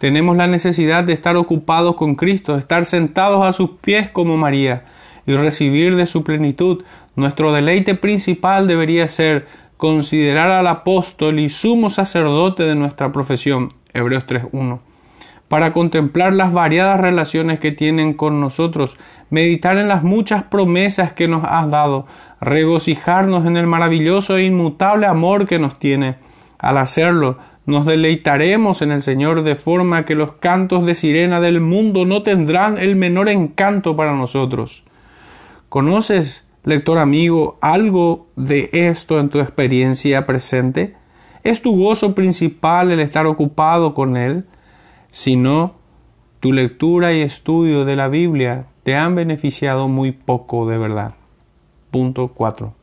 Tenemos 0.00 0.34
la 0.34 0.46
necesidad 0.46 1.04
de 1.04 1.12
estar 1.12 1.36
ocupados 1.36 1.94
con 1.94 2.14
Cristo, 2.14 2.56
estar 2.56 2.86
sentados 2.86 3.44
a 3.44 3.52
sus 3.52 3.72
pies 3.82 4.08
como 4.08 4.38
María 4.38 4.84
y 5.26 5.34
recibir 5.34 5.94
de 5.94 6.06
su 6.06 6.24
plenitud. 6.24 6.84
Nuestro 7.16 7.52
deleite 7.52 7.94
principal 7.94 8.66
debería 8.66 9.08
ser 9.08 9.46
considerar 9.76 10.52
al 10.52 10.68
apóstol 10.68 11.38
y 11.38 11.50
sumo 11.50 11.90
sacerdote 11.90 12.62
de 12.62 12.76
nuestra 12.76 13.12
profesión. 13.12 13.68
Hebreos 13.92 14.26
3.1 14.26 14.78
para 15.48 15.72
contemplar 15.72 16.32
las 16.32 16.52
variadas 16.52 17.00
relaciones 17.00 17.58
que 17.58 17.72
tienen 17.72 18.14
con 18.14 18.40
nosotros, 18.40 18.96
meditar 19.30 19.78
en 19.78 19.88
las 19.88 20.04
muchas 20.04 20.44
promesas 20.44 21.12
que 21.12 21.26
nos 21.26 21.42
has 21.44 21.68
dado, 21.68 22.06
regocijarnos 22.40 23.44
en 23.44 23.56
el 23.56 23.66
maravilloso 23.66 24.36
e 24.36 24.44
inmutable 24.44 25.06
amor 25.06 25.48
que 25.48 25.58
nos 25.58 25.76
tiene. 25.80 26.14
Al 26.56 26.78
hacerlo, 26.78 27.38
nos 27.70 27.86
deleitaremos 27.86 28.82
en 28.82 28.92
el 28.92 29.02
Señor 29.02 29.42
de 29.42 29.54
forma 29.54 30.04
que 30.04 30.14
los 30.14 30.32
cantos 30.32 30.84
de 30.84 30.94
sirena 30.94 31.40
del 31.40 31.60
mundo 31.60 32.04
no 32.04 32.22
tendrán 32.22 32.78
el 32.78 32.96
menor 32.96 33.28
encanto 33.28 33.96
para 33.96 34.14
nosotros. 34.14 34.82
¿Conoces, 35.68 36.44
lector 36.64 36.98
amigo, 36.98 37.58
algo 37.60 38.26
de 38.36 38.68
esto 38.72 39.20
en 39.20 39.28
tu 39.28 39.40
experiencia 39.40 40.26
presente? 40.26 40.96
¿Es 41.42 41.62
tu 41.62 41.76
gozo 41.76 42.14
principal 42.14 42.90
el 42.90 43.00
estar 43.00 43.26
ocupado 43.26 43.94
con 43.94 44.16
Él? 44.16 44.44
Si 45.10 45.36
no, 45.36 45.74
tu 46.40 46.52
lectura 46.52 47.12
y 47.12 47.22
estudio 47.22 47.84
de 47.84 47.96
la 47.96 48.08
Biblia 48.08 48.66
te 48.82 48.96
han 48.96 49.14
beneficiado 49.14 49.88
muy 49.88 50.12
poco 50.12 50.68
de 50.68 50.78
verdad. 50.78 51.14
Punto 51.90 52.28
4. 52.28 52.79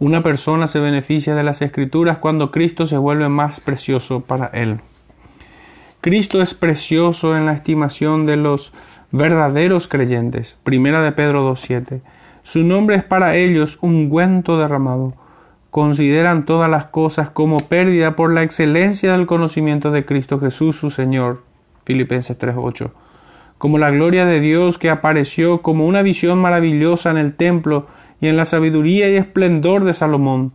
Una 0.00 0.22
persona 0.22 0.66
se 0.66 0.80
beneficia 0.80 1.34
de 1.34 1.44
las 1.44 1.62
escrituras 1.62 2.18
cuando 2.18 2.50
Cristo 2.50 2.84
se 2.84 2.96
vuelve 2.96 3.28
más 3.28 3.60
precioso 3.60 4.20
para 4.20 4.46
él. 4.46 4.80
Cristo 6.00 6.42
es 6.42 6.52
precioso 6.52 7.36
en 7.36 7.46
la 7.46 7.52
estimación 7.52 8.26
de 8.26 8.36
los 8.36 8.72
verdaderos 9.12 9.86
creyentes. 9.88 10.58
Primera 10.64 11.00
de 11.00 11.12
Pedro 11.12 11.48
2.7. 11.50 12.02
Su 12.42 12.64
nombre 12.64 12.96
es 12.96 13.04
para 13.04 13.36
ellos 13.36 13.78
un 13.80 13.94
ungüento 13.94 14.58
derramado. 14.58 15.14
Consideran 15.70 16.44
todas 16.44 16.68
las 16.68 16.86
cosas 16.86 17.30
como 17.30 17.58
pérdida 17.58 18.16
por 18.16 18.34
la 18.34 18.42
excelencia 18.42 19.12
del 19.12 19.26
conocimiento 19.26 19.92
de 19.92 20.04
Cristo 20.04 20.38
Jesús 20.38 20.76
su 20.76 20.90
Señor. 20.90 21.42
Filipenses 21.86 22.38
3.8. 22.38 22.90
Como 23.56 23.78
la 23.78 23.90
gloria 23.90 24.26
de 24.26 24.40
Dios 24.40 24.76
que 24.76 24.90
apareció 24.90 25.62
como 25.62 25.86
una 25.86 26.02
visión 26.02 26.38
maravillosa 26.38 27.10
en 27.10 27.16
el 27.16 27.34
templo 27.34 27.86
y 28.24 28.28
en 28.28 28.38
la 28.38 28.46
sabiduría 28.46 29.10
y 29.10 29.16
esplendor 29.16 29.84
de 29.84 29.92
Salomón, 29.92 30.54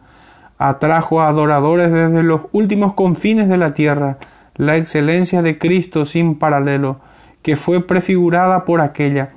atrajo 0.57 1.21
a 1.21 1.27
adoradores 1.27 1.91
desde 1.91 2.23
los 2.23 2.47
últimos 2.51 2.93
confines 2.93 3.47
de 3.47 3.57
la 3.57 3.75
tierra, 3.75 4.17
la 4.55 4.75
excelencia 4.75 5.43
de 5.43 5.59
Cristo 5.59 6.05
sin 6.05 6.33
paralelo, 6.33 6.99
que 7.43 7.55
fue 7.55 7.85
prefigurada 7.85 8.65
por 8.65 8.81
aquella, 8.81 9.33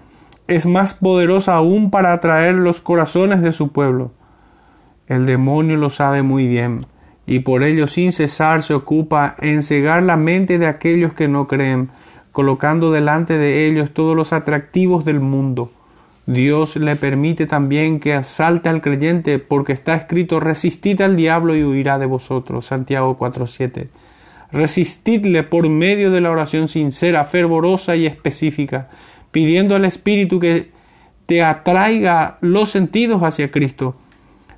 es 0.48 0.64
más 0.64 0.94
poderosa 0.94 1.56
aún 1.56 1.90
para 1.90 2.14
atraer 2.14 2.54
los 2.54 2.80
corazones 2.80 3.42
de 3.42 3.52
su 3.52 3.70
pueblo. 3.70 4.12
El 5.08 5.26
demonio 5.26 5.76
lo 5.76 5.90
sabe 5.90 6.22
muy 6.22 6.48
bien, 6.48 6.86
y 7.26 7.40
por 7.40 7.62
ello 7.62 7.86
sin 7.86 8.12
cesar 8.12 8.62
se 8.62 8.72
ocupa 8.72 9.36
en 9.40 9.62
cegar 9.62 10.04
la 10.04 10.16
mente 10.16 10.58
de 10.58 10.68
aquellos 10.68 11.12
que 11.12 11.28
no 11.28 11.46
creen, 11.46 11.90
colocando 12.32 12.92
delante 12.92 13.36
de 13.36 13.66
ellos 13.66 13.92
todos 13.92 14.16
los 14.16 14.32
atractivos 14.32 15.04
del 15.04 15.20
mundo 15.20 15.70
Dios 16.26 16.76
le 16.76 16.94
permite 16.94 17.46
también 17.46 17.98
que 17.98 18.14
asalte 18.14 18.68
al 18.68 18.80
creyente 18.80 19.38
porque 19.38 19.72
está 19.72 19.94
escrito 19.94 20.38
resistid 20.38 21.00
al 21.00 21.16
diablo 21.16 21.56
y 21.56 21.64
huirá 21.64 21.98
de 21.98 22.06
vosotros. 22.06 22.66
Santiago 22.66 23.18
4:7. 23.18 23.88
Resistidle 24.52 25.42
por 25.42 25.68
medio 25.68 26.10
de 26.10 26.20
la 26.20 26.30
oración 26.30 26.68
sincera, 26.68 27.24
fervorosa 27.24 27.96
y 27.96 28.06
específica, 28.06 28.88
pidiendo 29.30 29.74
al 29.74 29.84
Espíritu 29.84 30.38
que 30.38 30.70
te 31.26 31.42
atraiga 31.42 32.38
los 32.40 32.70
sentidos 32.70 33.22
hacia 33.22 33.50
Cristo. 33.50 33.96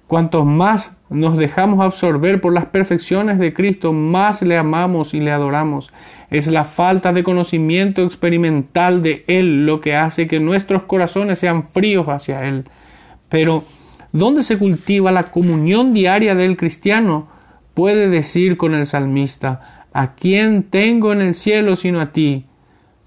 Cuanto 0.07 0.45
más 0.45 0.97
nos 1.15 1.39
dejamos 1.39 1.85
absorber 1.85 2.41
por 2.41 2.53
las 2.53 2.67
perfecciones 2.67 3.39
de 3.39 3.55
Cristo, 3.55 3.93
más 3.93 4.43
le 4.43 4.59
amamos 4.59 5.15
y 5.15 5.21
le 5.21 5.31
adoramos. 5.31 5.93
Es 6.31 6.49
la 6.49 6.65
falta 6.65 7.13
de 7.13 7.23
conocimiento 7.23 8.03
experimental 8.03 9.03
de 9.03 9.25
Él 9.29 9.65
lo 9.65 9.81
que 9.81 9.95
hace 9.95 10.27
que 10.27 10.41
nuestros 10.41 10.83
corazones 10.83 11.39
sean 11.39 11.69
fríos 11.69 12.09
hacia 12.09 12.47
Él. 12.47 12.65
Pero, 13.29 13.65
¿dónde 14.13 14.43
se 14.43 14.59
cultiva 14.59 15.13
la 15.13 15.31
comunión 15.31 15.95
diaria 15.95 16.35
del 16.35 16.57
cristiano? 16.57 17.29
Puede 17.75 18.09
decir 18.09 18.57
con 18.57 18.75
el 18.75 18.85
salmista, 18.85 19.87
¿a 19.93 20.15
quién 20.15 20.65
tengo 20.65 21.13
en 21.13 21.23
el 21.23 21.35
cielo 21.35 21.77
sino 21.77 22.01
a 22.01 22.13
ti? 22.13 22.47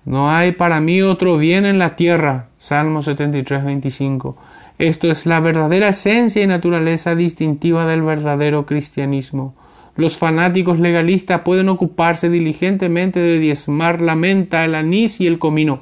No 0.05 0.31
hay 0.31 0.53
para 0.53 0.79
mí 0.79 1.01
otro 1.01 1.37
bien 1.37 1.65
en 1.65 1.79
la 1.79 1.97
tierra. 1.97 2.47
Salmo 2.57 3.03
73, 3.03 3.65
25. 3.65 4.37
Esto 4.79 5.09
es 5.09 5.25
la 5.25 5.39
verdadera 5.39 5.89
esencia 5.89 6.43
y 6.43 6.47
naturaleza 6.47 7.15
distintiva 7.15 7.87
del 7.87 8.03
verdadero 8.03 8.65
cristianismo. 8.65 9.55
Los 9.95 10.17
fanáticos 10.17 10.79
legalistas 10.79 11.41
pueden 11.41 11.69
ocuparse 11.69 12.29
diligentemente 12.29 13.19
de 13.19 13.39
diezmar 13.39 14.01
la 14.03 14.15
menta, 14.15 14.63
el 14.63 14.75
anís 14.75 15.19
y 15.19 15.25
el 15.25 15.39
comino. 15.39 15.79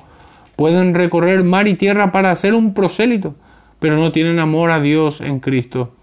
Pueden 0.56 0.94
recorrer 0.94 1.44
mar 1.44 1.68
y 1.68 1.74
tierra 1.74 2.14
para 2.14 2.32
hacer 2.32 2.54
un 2.54 2.74
prosélito, 2.74 3.36
pero 3.80 3.98
no 3.98 4.14
tienen 4.14 4.40
amor 4.40 4.72
a 4.72 4.80
Dios 4.80 5.20
en 5.20 5.42
Cristo. 5.42 5.94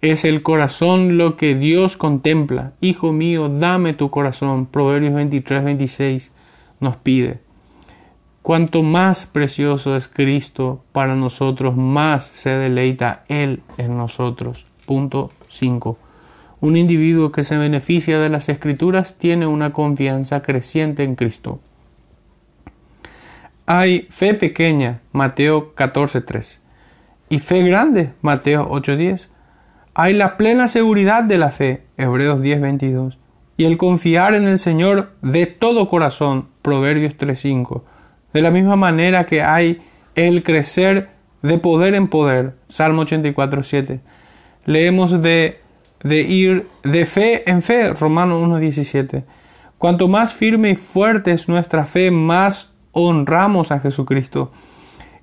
Es 0.00 0.24
el 0.24 0.42
corazón 0.42 1.18
lo 1.18 1.36
que 1.36 1.54
Dios 1.54 1.98
contempla. 1.98 2.72
Hijo 2.80 3.12
mío, 3.12 3.50
dame 3.50 3.92
tu 3.92 4.10
corazón. 4.10 4.64
Proverbios 4.64 5.12
23, 5.12 5.64
26 5.64 6.32
nos 6.80 6.96
pide. 6.96 7.40
Cuanto 8.42 8.82
más 8.82 9.26
precioso 9.26 9.96
es 9.96 10.08
Cristo 10.08 10.82
para 10.92 11.14
nosotros, 11.14 11.76
más 11.76 12.26
se 12.26 12.50
deleita 12.50 13.24
Él 13.28 13.62
en 13.76 13.96
nosotros. 13.96 14.66
Punto 14.86 15.32
5. 15.48 15.98
Un 16.60 16.76
individuo 16.76 17.30
que 17.30 17.42
se 17.42 17.56
beneficia 17.56 18.18
de 18.18 18.30
las 18.30 18.48
escrituras 18.48 19.16
tiene 19.18 19.46
una 19.46 19.72
confianza 19.72 20.42
creciente 20.42 21.04
en 21.04 21.14
Cristo. 21.14 21.60
Hay 23.66 24.08
fe 24.10 24.32
pequeña, 24.32 25.02
Mateo 25.12 25.74
14.3. 25.74 26.58
Y 27.28 27.38
fe 27.38 27.62
grande, 27.62 28.12
Mateo 28.22 28.66
8.10. 28.70 29.28
Hay 29.92 30.14
la 30.14 30.36
plena 30.36 30.68
seguridad 30.68 31.22
de 31.22 31.36
la 31.36 31.50
fe, 31.50 31.82
Hebreos 31.98 32.40
10.22. 32.40 33.18
Y 33.58 33.64
el 33.66 33.76
confiar 33.76 34.34
en 34.34 34.46
el 34.46 34.58
Señor 34.58 35.12
de 35.20 35.46
todo 35.46 35.88
corazón, 35.88 36.48
Proverbios 36.62 37.16
3.5. 37.18 37.82
De 38.32 38.42
la 38.42 38.50
misma 38.50 38.76
manera 38.76 39.26
que 39.26 39.42
hay 39.42 39.80
el 40.14 40.42
crecer 40.42 41.10
de 41.42 41.58
poder 41.58 41.94
en 41.94 42.08
poder, 42.08 42.54
Salmo 42.68 43.04
84.7. 43.04 44.00
Leemos 44.64 45.22
de, 45.22 45.60
de 46.02 46.20
ir 46.20 46.66
de 46.82 47.06
fe 47.06 47.48
en 47.50 47.62
fe, 47.62 47.92
Romanos 47.94 48.42
1.17. 48.42 49.24
Cuanto 49.78 50.08
más 50.08 50.34
firme 50.34 50.70
y 50.70 50.74
fuerte 50.74 51.32
es 51.32 51.48
nuestra 51.48 51.86
fe, 51.86 52.10
más 52.10 52.72
honramos 52.92 53.70
a 53.70 53.80
Jesucristo. 53.80 54.50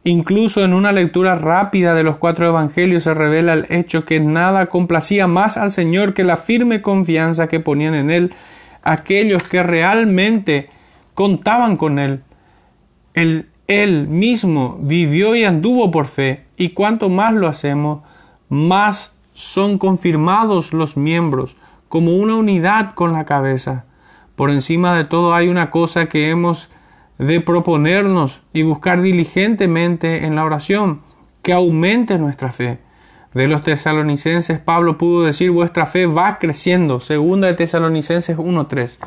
Incluso 0.08 0.64
en 0.64 0.74
una 0.74 0.92
lectura 0.92 1.36
rápida 1.36 1.96
de 1.96 2.04
los 2.04 2.20
cuatro 2.20 2.48
evangelios 2.48 3.04
se 3.04 3.14
revela 3.14 3.54
el 3.54 3.66
hecho 3.70 4.06
que 4.06 4.20
nada 4.20 4.68
complacía 4.68 5.28
más 5.28 5.58
al 5.58 5.72
Señor 5.72 6.14
que 6.14 6.24
la 6.24 6.38
firme 6.38 6.82
confianza 6.82 7.48
que 7.48 7.60
ponían 7.60 7.96
en 7.96 8.12
Él 8.12 8.34
aquellos 8.84 9.42
que 9.44 9.64
realmente 9.64 10.70
contaban 11.16 11.76
con 11.76 11.98
Él. 11.98 12.22
Él, 13.16 14.08
mismo 14.08 14.78
vivió 14.82 15.36
y 15.36 15.46
anduvo 15.46 15.90
por 15.90 16.06
fe, 16.06 16.46
y 16.58 16.70
cuanto 16.70 17.10
más 17.10 17.34
lo 17.34 17.48
hacemos, 17.48 18.04
más 18.50 19.16
son 19.34 19.78
confirmados 19.78 20.74
los 20.74 20.98
miembros 20.98 21.56
como 21.90 22.16
una 22.16 22.36
unidad 22.36 22.94
con 22.94 23.14
la 23.14 23.26
cabeza. 23.26 23.86
Por 24.36 24.52
encima 24.52 24.96
de 24.98 25.06
todo 25.06 25.34
hay 25.34 25.48
una 25.48 25.72
cosa 25.72 26.08
que 26.08 26.30
hemos 26.30 26.70
de 27.18 27.40
proponernos 27.40 28.42
y 28.52 28.64
buscar 28.64 29.02
diligentemente 29.02 30.26
en 30.26 30.36
la 30.36 30.44
oración, 30.44 31.02
que 31.42 31.54
aumente 31.54 32.18
nuestra 32.18 32.52
fe. 32.52 32.80
De 33.34 33.48
los 33.48 33.64
tesalonicenses 33.64 34.60
Pablo 34.60 34.98
pudo 34.98 35.26
decir 35.26 35.52
vuestra 35.52 35.86
fe 35.86 36.06
va 36.06 36.38
creciendo, 36.40 37.00
segunda 37.00 37.48
de 37.48 37.54
Tesalonicenses 37.54 38.38
1.3. 38.38 38.98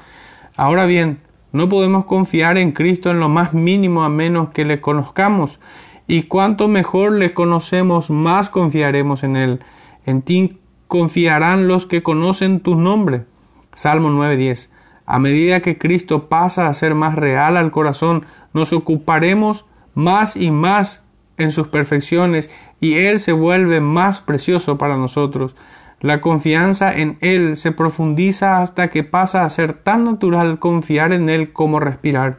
Ahora 0.57 0.87
bien, 0.87 1.21
no 1.53 1.69
podemos 1.69 2.05
confiar 2.05 2.59
en 2.59 2.73
Cristo 2.73 3.11
en 3.11 3.21
lo 3.21 3.29
más 3.29 3.55
mínimo 3.55 4.05
a 4.05 4.09
menos 4.09 4.51
que 4.51 4.65
le 4.65 4.81
conozcamos, 4.81 5.61
y 6.07 6.23
cuanto 6.23 6.69
mejor 6.69 7.13
le 7.13 7.35
conocemos, 7.35 8.11
más 8.11 8.49
confiaremos 8.49 9.23
en 9.25 9.37
Él. 9.37 9.61
En 10.07 10.23
ti 10.23 10.59
confiarán 10.87 11.69
los 11.69 11.87
que 11.87 12.03
conocen 12.03 12.61
tu 12.61 12.75
nombre. 12.77 13.27
Salmo 13.75 14.09
9.10. 14.09 14.71
A 15.05 15.19
medida 15.19 15.61
que 15.61 15.79
Cristo 15.79 16.29
pasa 16.29 16.67
a 16.67 16.75
ser 16.75 16.95
más 16.95 17.15
real 17.15 17.57
al 17.57 17.71
corazón, 17.71 18.25
nos 18.55 18.73
ocuparemos 18.73 19.67
más 19.95 20.35
y 20.35 20.51
más 20.51 21.05
en 21.37 21.51
sus 21.51 21.69
perfecciones 21.69 22.51
y 22.81 22.95
Él 22.95 23.19
se 23.19 23.33
vuelve 23.33 23.81
más 23.81 24.21
precioso 24.21 24.79
para 24.79 24.97
nosotros. 24.97 25.55
La 26.01 26.21
confianza 26.21 26.95
en 26.95 27.19
Él 27.21 27.57
se 27.57 27.73
profundiza 27.73 28.63
hasta 28.63 28.89
que 28.89 29.03
pasa 29.03 29.45
a 29.45 29.51
ser 29.51 29.73
tan 29.73 30.05
natural 30.05 30.61
confiar 30.61 31.13
en 31.13 31.29
Él 31.29 31.53
como 31.53 31.81
respirar. 31.81 32.39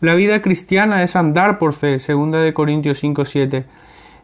La 0.00 0.14
vida 0.14 0.40
cristiana 0.40 1.02
es 1.02 1.16
andar 1.16 1.58
por 1.58 1.72
fe, 1.72 1.98
2 1.98 2.30
de 2.30 2.54
Corintios 2.54 3.02
5:7. 3.02 3.64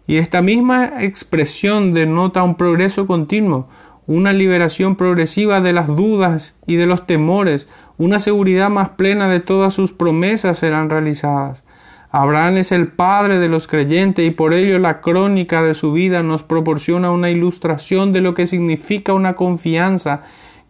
Y 0.06 0.18
esta 0.18 0.40
misma 0.40 1.02
expresión 1.02 1.92
denota 1.92 2.44
un 2.44 2.54
progreso 2.54 3.08
continuo, 3.08 3.68
una 4.06 4.32
liberación 4.32 4.94
progresiva 4.94 5.60
de 5.60 5.72
las 5.72 5.88
dudas 5.88 6.56
y 6.66 6.76
de 6.76 6.86
los 6.86 7.04
temores, 7.06 7.68
una 7.98 8.20
seguridad 8.20 8.70
más 8.70 8.90
plena 8.90 9.28
de 9.28 9.40
todas 9.40 9.74
sus 9.74 9.92
promesas 9.92 10.58
serán 10.58 10.88
realizadas. 10.88 11.65
Abraham 12.18 12.56
es 12.56 12.72
el 12.72 12.88
padre 12.88 13.38
de 13.38 13.48
los 13.48 13.66
creyentes 13.66 14.26
y 14.26 14.30
por 14.30 14.54
ello 14.54 14.78
la 14.78 15.02
crónica 15.02 15.62
de 15.62 15.74
su 15.74 15.92
vida 15.92 16.22
nos 16.22 16.42
proporciona 16.42 17.10
una 17.10 17.28
ilustración 17.28 18.14
de 18.14 18.22
lo 18.22 18.32
que 18.32 18.46
significa 18.46 19.12
una 19.12 19.34
confianza 19.34 20.22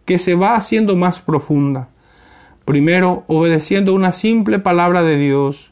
que 0.03 0.17
se 0.17 0.35
va 0.35 0.57
haciendo 0.57 0.97
más 0.97 1.21
profunda. 1.21 1.87
Primero, 2.65 3.23
obedeciendo 3.27 3.93
una 3.93 4.11
simple 4.11 4.59
palabra 4.59 5.03
de 5.03 5.15
Dios, 5.15 5.71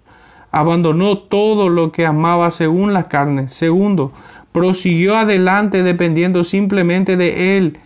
abandonó 0.49 1.17
todo 1.17 1.67
lo 1.67 1.91
que 1.91 2.05
amaba 2.05 2.51
según 2.51 2.93
la 2.93 3.03
carne. 3.03 3.49
Segundo, 3.49 4.13
prosiguió 4.53 5.17
adelante 5.17 5.83
dependiendo 5.83 6.45
simplemente 6.45 7.17
de 7.17 7.57
Él 7.57 7.79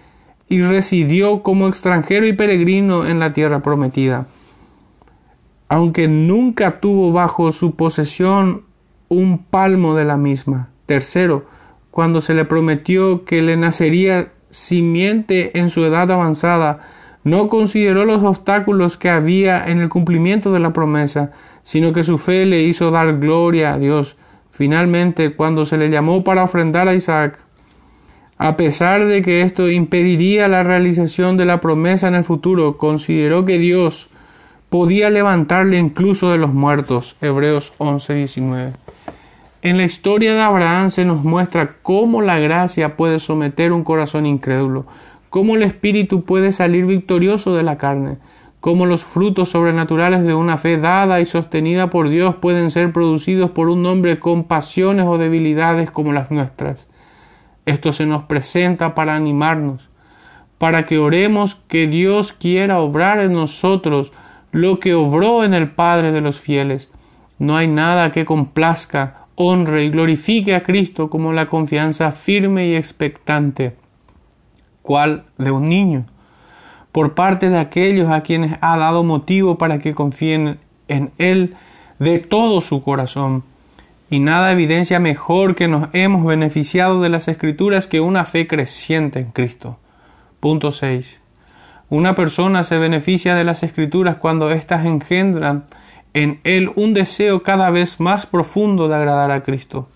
y 0.48 0.62
residió 0.62 1.42
como 1.42 1.68
extranjero 1.68 2.28
y 2.28 2.34
peregrino 2.34 3.08
en 3.08 3.18
la 3.18 3.34
tierra 3.34 3.64
prometida. 3.64 4.28
Aunque 5.70 6.08
nunca 6.08 6.82
tuvo 6.82 7.14
bajo 7.14 7.52
su 7.52 7.76
posesión 7.76 8.64
un 9.08 9.38
palmo 9.38 9.96
de 9.96 10.04
la 10.04 10.18
misma. 10.18 10.70
Tercero, 10.86 11.46
cuando 11.92 12.22
se 12.22 12.34
le 12.34 12.44
prometió 12.46 13.24
que 13.24 13.42
le 13.42 13.56
nacería 13.56 14.34
simiente 14.50 15.58
en 15.58 15.70
su 15.70 15.86
edad 15.86 16.12
avanzada, 16.12 16.82
no 17.24 17.48
consideró 17.48 18.06
los 18.06 18.24
obstáculos 18.24 18.98
que 18.98 19.10
había 19.10 19.68
en 19.68 19.80
el 19.80 19.90
cumplimiento 19.90 20.52
de 20.52 20.60
la 20.60 20.74
promesa, 20.74 21.32
sino 21.62 21.94
que 21.94 22.04
su 22.04 22.18
fe 22.18 22.46
le 22.46 22.64
hizo 22.64 22.92
dar 22.92 23.20
gloria 23.20 23.74
a 23.74 23.78
Dios 23.78 24.18
Finalmente, 24.60 25.36
cuando 25.36 25.66
se 25.66 25.78
le 25.78 25.90
llamó 25.90 26.26
para 26.26 26.44
ofrendar 26.44 26.90
a 26.90 26.94
Isaac, 26.94 27.40
a 28.38 28.58
pesar 28.58 29.08
de 29.08 29.22
que 29.22 29.42
esto 29.42 29.70
impediría 29.70 30.50
la 30.50 30.64
realización 30.64 31.38
de 31.38 31.46
la 31.46 31.62
promesa 31.62 32.10
en 32.10 32.16
el 32.16 32.26
futuro, 32.26 32.78
consideró 32.78 33.46
que 33.46 33.58
Dios 33.58 34.10
podía 34.70 35.10
levantarle 35.10 35.78
incluso 35.78 36.32
de 36.32 36.38
los 36.38 36.54
muertos. 36.54 37.16
Hebreos 37.22 37.74
11:19. 37.80 38.74
En 39.62 39.78
la 39.78 39.84
historia 39.84 40.34
de 40.34 40.42
Abraham 40.42 40.90
se 40.90 41.04
nos 41.04 41.24
muestra 41.24 41.76
cómo 41.82 42.22
la 42.22 42.40
gracia 42.40 42.96
puede 42.96 43.20
someter 43.20 43.74
un 43.74 43.84
corazón 43.84 44.26
incrédulo, 44.26 44.86
cómo 45.30 45.56
el 45.56 45.64
espíritu 45.64 46.24
puede 46.24 46.52
salir 46.52 46.86
victorioso 46.86 47.56
de 47.56 47.64
la 47.64 47.78
carne, 47.78 48.18
cómo 48.62 48.86
los 48.86 49.04
frutos 49.04 49.50
sobrenaturales 49.50 50.24
de 50.24 50.34
una 50.34 50.58
fe 50.58 50.78
dada 50.78 51.20
y 51.20 51.26
sostenida 51.26 51.90
por 51.90 52.08
Dios 52.08 52.36
pueden 52.36 52.70
ser 52.70 52.94
producidos 52.94 53.52
por 53.52 53.68
un 53.70 53.86
hombre 53.86 54.20
con 54.20 54.46
pasiones 54.46 55.08
o 55.08 55.18
debilidades 55.18 55.92
como 55.92 56.14
las 56.14 56.32
nuestras. 56.32 56.88
Esto 57.66 57.92
se 57.92 58.06
nos 58.06 58.24
presenta 58.24 58.96
para 58.96 59.16
animarnos, 59.16 59.90
para 60.58 60.86
que 60.86 61.00
oremos 61.00 61.56
que 61.56 61.88
Dios 61.88 62.34
quiera 62.34 62.80
obrar 62.80 63.20
en 63.20 63.34
nosotros 63.34 64.14
lo 64.52 64.80
que 64.80 64.94
obró 64.94 65.44
en 65.44 65.54
el 65.54 65.72
Padre 65.72 66.12
de 66.12 66.22
los 66.22 66.40
fieles. 66.40 66.92
No 67.38 67.56
hay 67.58 67.68
nada 67.68 68.12
que 68.12 68.26
complazca, 68.26 69.26
honre 69.36 69.86
y 69.86 69.90
glorifique 69.90 70.56
a 70.56 70.64
Cristo 70.64 71.10
como 71.10 71.34
la 71.34 71.48
confianza 71.48 72.12
firme 72.12 72.68
y 72.68 72.76
expectante, 72.76 73.76
cual 74.82 75.26
de 75.38 75.52
un 75.52 75.70
niño 75.70 76.06
por 76.92 77.14
parte 77.14 77.50
de 77.50 77.60
aquellos 77.60 78.10
a 78.10 78.22
quienes 78.22 78.58
ha 78.62 78.78
dado 78.78 79.04
motivo 79.04 79.58
para 79.58 79.80
que 79.80 79.94
confíen 79.94 80.60
en 80.88 81.12
Él 81.18 81.56
de 82.00 82.20
todo 82.20 82.62
su 82.62 82.84
corazón. 82.84 83.44
Y 84.10 84.20
nada 84.20 84.52
evidencia 84.52 85.00
mejor 85.00 85.56
que 85.56 85.68
nos 85.68 85.90
hemos 85.94 86.26
beneficiado 86.26 87.00
de 87.00 87.10
las 87.10 87.28
Escrituras 87.28 87.86
que 87.86 88.02
una 88.02 88.26
fe 88.26 88.48
creciente 88.48 89.20
en 89.20 89.32
Cristo. 89.32 89.78
Punto 90.40 90.72
6. 90.72 91.22
Una 91.90 92.14
persona 92.14 92.64
se 92.64 92.78
beneficia 92.78 93.34
de 93.34 93.44
las 93.44 93.64
Escrituras 93.64 94.18
cuando 94.18 94.52
éstas 94.52 94.86
engendran 94.86 95.66
en 96.14 96.40
él 96.44 96.72
un 96.76 96.94
deseo 96.94 97.42
cada 97.42 97.72
vez 97.72 98.00
más 98.00 98.28
profundo 98.28 98.88
de 98.88 98.96
agradar 98.96 99.32
a 99.32 99.42
Cristo. 99.42 99.88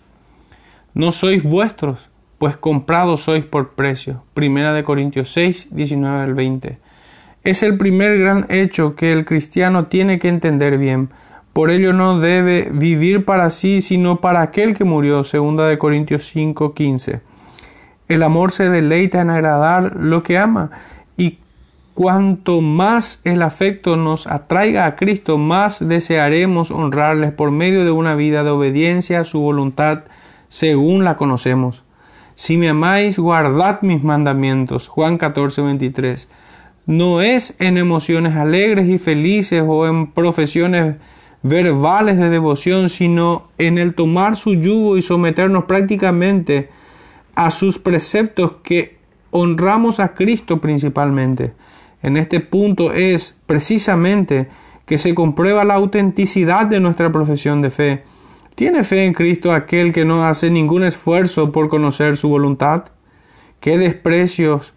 No 0.95 1.11
sois 1.11 1.43
vuestros, 1.43 2.09
pues 2.39 2.57
comprados 2.57 3.21
sois 3.21 3.45
por 3.45 3.73
precio. 3.73 4.23
Primera 4.33 4.73
de 4.73 4.83
Corintios 4.83 5.31
6, 5.33 5.67
19 5.69 6.23
al 6.23 6.33
20. 6.33 6.79
Es 7.43 7.61
el 7.61 7.77
primer 7.77 8.17
gran 8.17 8.47
hecho 8.49 8.95
que 8.95 9.11
el 9.11 9.23
cristiano 9.23 9.85
tiene 9.85 10.17
que 10.17 10.29
entender 10.29 10.79
bien. 10.79 11.09
Por 11.51 11.69
ello 11.69 11.93
no 11.93 12.17
debe 12.17 12.69
vivir 12.71 13.23
para 13.23 13.51
sí, 13.51 13.81
sino 13.81 14.19
para 14.19 14.41
aquel 14.41 14.75
que 14.75 14.83
murió. 14.83 15.23
Segunda 15.23 15.67
de 15.67 15.77
Corintios 15.77 16.25
5, 16.25 16.73
15. 16.73 17.21
El 18.07 18.23
amor 18.23 18.49
se 18.49 18.69
deleita 18.69 19.21
en 19.21 19.29
agradar 19.29 19.95
lo 19.95 20.23
que 20.23 20.39
ama 20.39 20.71
cuanto 21.93 22.61
más 22.61 23.21
el 23.23 23.41
afecto 23.41 23.97
nos 23.97 24.27
atraiga 24.27 24.85
a 24.85 24.95
Cristo, 24.95 25.37
más 25.37 25.87
desearemos 25.87 26.71
honrarles 26.71 27.31
por 27.31 27.51
medio 27.51 27.85
de 27.85 27.91
una 27.91 28.15
vida 28.15 28.43
de 28.43 28.49
obediencia 28.49 29.19
a 29.19 29.25
su 29.25 29.39
voluntad 29.39 30.03
según 30.47 31.03
la 31.03 31.17
conocemos. 31.17 31.83
Si 32.35 32.57
me 32.57 32.69
amáis, 32.69 33.19
guardad 33.19 33.81
mis 33.81 34.03
mandamientos. 34.03 34.87
Juan 34.87 35.17
14, 35.17 35.61
23. 35.61 36.29
No 36.85 37.21
es 37.21 37.55
en 37.59 37.77
emociones 37.77 38.35
alegres 38.35 38.89
y 38.89 38.97
felices 38.97 39.63
o 39.65 39.87
en 39.87 40.11
profesiones 40.11 40.95
verbales 41.43 42.17
de 42.17 42.29
devoción, 42.29 42.89
sino 42.89 43.49
en 43.57 43.77
el 43.77 43.93
tomar 43.93 44.35
su 44.35 44.55
yugo 44.55 44.97
y 44.97 45.01
someternos 45.01 45.65
prácticamente 45.65 46.69
a 47.35 47.51
sus 47.51 47.79
preceptos 47.79 48.53
que 48.63 48.97
honramos 49.31 49.99
a 49.99 50.13
Cristo 50.13 50.59
principalmente. 50.59 51.53
En 52.03 52.17
este 52.17 52.41
punto 52.41 52.91
es 52.91 53.37
precisamente 53.45 54.49
que 54.85 54.97
se 54.97 55.15
comprueba 55.15 55.63
la 55.63 55.75
autenticidad 55.75 56.65
de 56.67 56.81
nuestra 56.81 57.11
profesión 57.11 57.61
de 57.61 57.71
fe. 57.71 58.03
¿Tiene 58.55 58.83
fe 58.83 59.05
en 59.05 59.13
Cristo 59.13 59.53
aquel 59.53 59.93
que 59.93 60.05
no 60.05 60.25
hace 60.25 60.51
ningún 60.51 60.83
esfuerzo 60.83 61.51
por 61.51 61.69
conocer 61.69 62.17
su 62.17 62.27
voluntad? 62.27 62.85
¿Qué 63.61 63.77
desprecios 63.77 64.73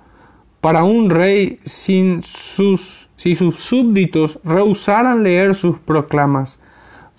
para 0.61 0.85
un 0.85 1.11
rey 1.11 1.59
sin 1.65 2.23
sus, 2.23 3.09
si 3.17 3.35
sus 3.35 3.61
súbditos 3.61 4.39
rehusaran 4.45 5.25
leer 5.25 5.55
sus 5.55 5.79
proclamas? 5.79 6.61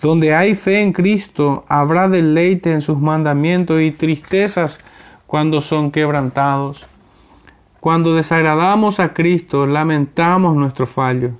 Donde 0.00 0.34
hay 0.34 0.54
fe 0.54 0.80
en 0.80 0.92
Cristo, 0.92 1.64
habrá 1.68 2.08
deleite 2.08 2.72
en 2.72 2.80
sus 2.80 2.98
mandamientos 2.98 3.82
y 3.82 3.90
tristezas 3.90 4.80
cuando 5.26 5.60
son 5.60 5.90
quebrantados. 5.90 6.86
Cuando 7.88 8.14
desagradamos 8.14 9.00
a 9.00 9.14
Cristo, 9.14 9.64
lamentamos 9.64 10.54
nuestro 10.54 10.86
fallo. 10.86 11.30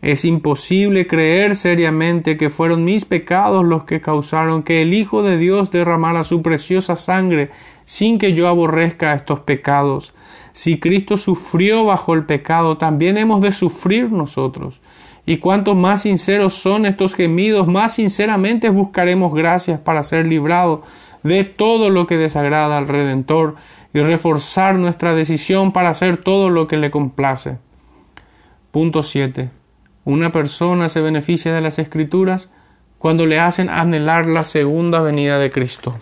Es 0.00 0.24
imposible 0.24 1.08
creer 1.08 1.56
seriamente 1.56 2.36
que 2.36 2.48
fueron 2.48 2.84
mis 2.84 3.04
pecados 3.04 3.64
los 3.64 3.82
que 3.82 4.00
causaron 4.00 4.62
que 4.62 4.82
el 4.82 4.94
Hijo 4.94 5.24
de 5.24 5.36
Dios 5.36 5.72
derramara 5.72 6.22
su 6.22 6.42
preciosa 6.42 6.94
sangre 6.94 7.50
sin 7.86 8.18
que 8.18 8.34
yo 8.34 8.46
aborrezca 8.46 9.14
estos 9.14 9.40
pecados. 9.40 10.14
Si 10.52 10.78
Cristo 10.78 11.16
sufrió 11.16 11.84
bajo 11.84 12.14
el 12.14 12.24
pecado, 12.24 12.78
también 12.78 13.18
hemos 13.18 13.42
de 13.42 13.50
sufrir 13.50 14.12
nosotros. 14.12 14.80
Y 15.26 15.38
cuanto 15.38 15.74
más 15.74 16.02
sinceros 16.02 16.54
son 16.54 16.86
estos 16.86 17.16
gemidos, 17.16 17.66
más 17.66 17.94
sinceramente 17.94 18.68
buscaremos 18.68 19.34
gracias 19.34 19.80
para 19.80 20.04
ser 20.04 20.28
librados 20.28 20.82
de 21.24 21.42
todo 21.42 21.90
lo 21.90 22.06
que 22.06 22.16
desagrada 22.16 22.78
al 22.78 22.86
Redentor 22.86 23.56
y 23.96 24.02
reforzar 24.02 24.74
nuestra 24.74 25.14
decisión 25.14 25.72
para 25.72 25.88
hacer 25.88 26.18
todo 26.18 26.50
lo 26.50 26.68
que 26.68 26.76
le 26.76 26.90
complace. 26.90 27.56
Punto 28.70 29.02
7. 29.02 29.48
Una 30.04 30.32
persona 30.32 30.90
se 30.90 31.00
beneficia 31.00 31.54
de 31.54 31.62
las 31.62 31.78
escrituras 31.78 32.50
cuando 32.98 33.24
le 33.24 33.40
hacen 33.40 33.70
anhelar 33.70 34.26
la 34.26 34.44
segunda 34.44 35.00
venida 35.00 35.38
de 35.38 35.50
Cristo. 35.50 35.96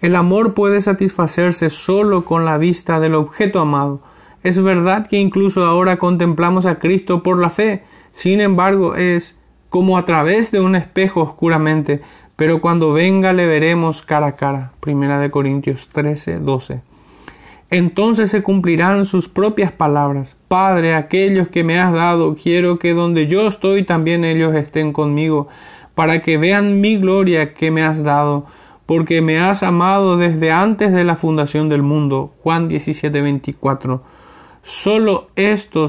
El 0.00 0.16
amor 0.16 0.54
puede 0.54 0.80
satisfacerse 0.80 1.70
solo 1.70 2.24
con 2.24 2.44
la 2.44 2.58
vista 2.58 2.98
del 2.98 3.14
objeto 3.14 3.60
amado. 3.60 4.02
Es 4.42 4.60
verdad 4.60 5.06
que 5.06 5.18
incluso 5.18 5.64
ahora 5.64 6.00
contemplamos 6.00 6.66
a 6.66 6.80
Cristo 6.80 7.22
por 7.22 7.38
la 7.38 7.48
fe, 7.48 7.84
sin 8.10 8.40
embargo 8.40 8.96
es 8.96 9.38
como 9.68 9.96
a 9.96 10.04
través 10.04 10.50
de 10.50 10.60
un 10.60 10.74
espejo 10.74 11.22
oscuramente, 11.22 12.02
pero 12.42 12.60
cuando 12.60 12.92
venga 12.92 13.32
le 13.32 13.46
veremos 13.46 14.02
cara 14.02 14.26
a 14.26 14.34
cara. 14.34 14.72
Primera 14.80 15.20
de 15.20 15.30
Corintios 15.30 15.88
13, 15.90 16.40
12 16.40 16.80
entonces 17.70 18.30
se 18.30 18.42
cumplirán 18.42 19.04
sus 19.04 19.28
propias 19.28 19.70
palabras. 19.70 20.36
Padre, 20.48 20.96
aquellos 20.96 21.46
que 21.46 21.62
me 21.62 21.78
has 21.78 21.92
dado, 21.92 22.34
quiero 22.34 22.80
que 22.80 22.94
donde 22.94 23.28
yo 23.28 23.46
estoy 23.46 23.84
también 23.84 24.24
ellos 24.24 24.56
estén 24.56 24.92
conmigo, 24.92 25.46
para 25.94 26.20
que 26.20 26.36
vean 26.36 26.80
mi 26.80 26.96
gloria 26.96 27.54
que 27.54 27.70
me 27.70 27.84
has 27.84 28.02
dado, 28.02 28.44
porque 28.86 29.22
me 29.22 29.38
has 29.38 29.62
amado 29.62 30.16
desde 30.16 30.50
antes 30.50 30.92
de 30.92 31.04
la 31.04 31.14
fundación 31.14 31.68
del 31.68 31.84
mundo. 31.84 32.34
Juan 32.42 32.66
17, 32.66 33.22
24. 33.22 34.02
Solo 34.64 35.28
esto 35.36 35.86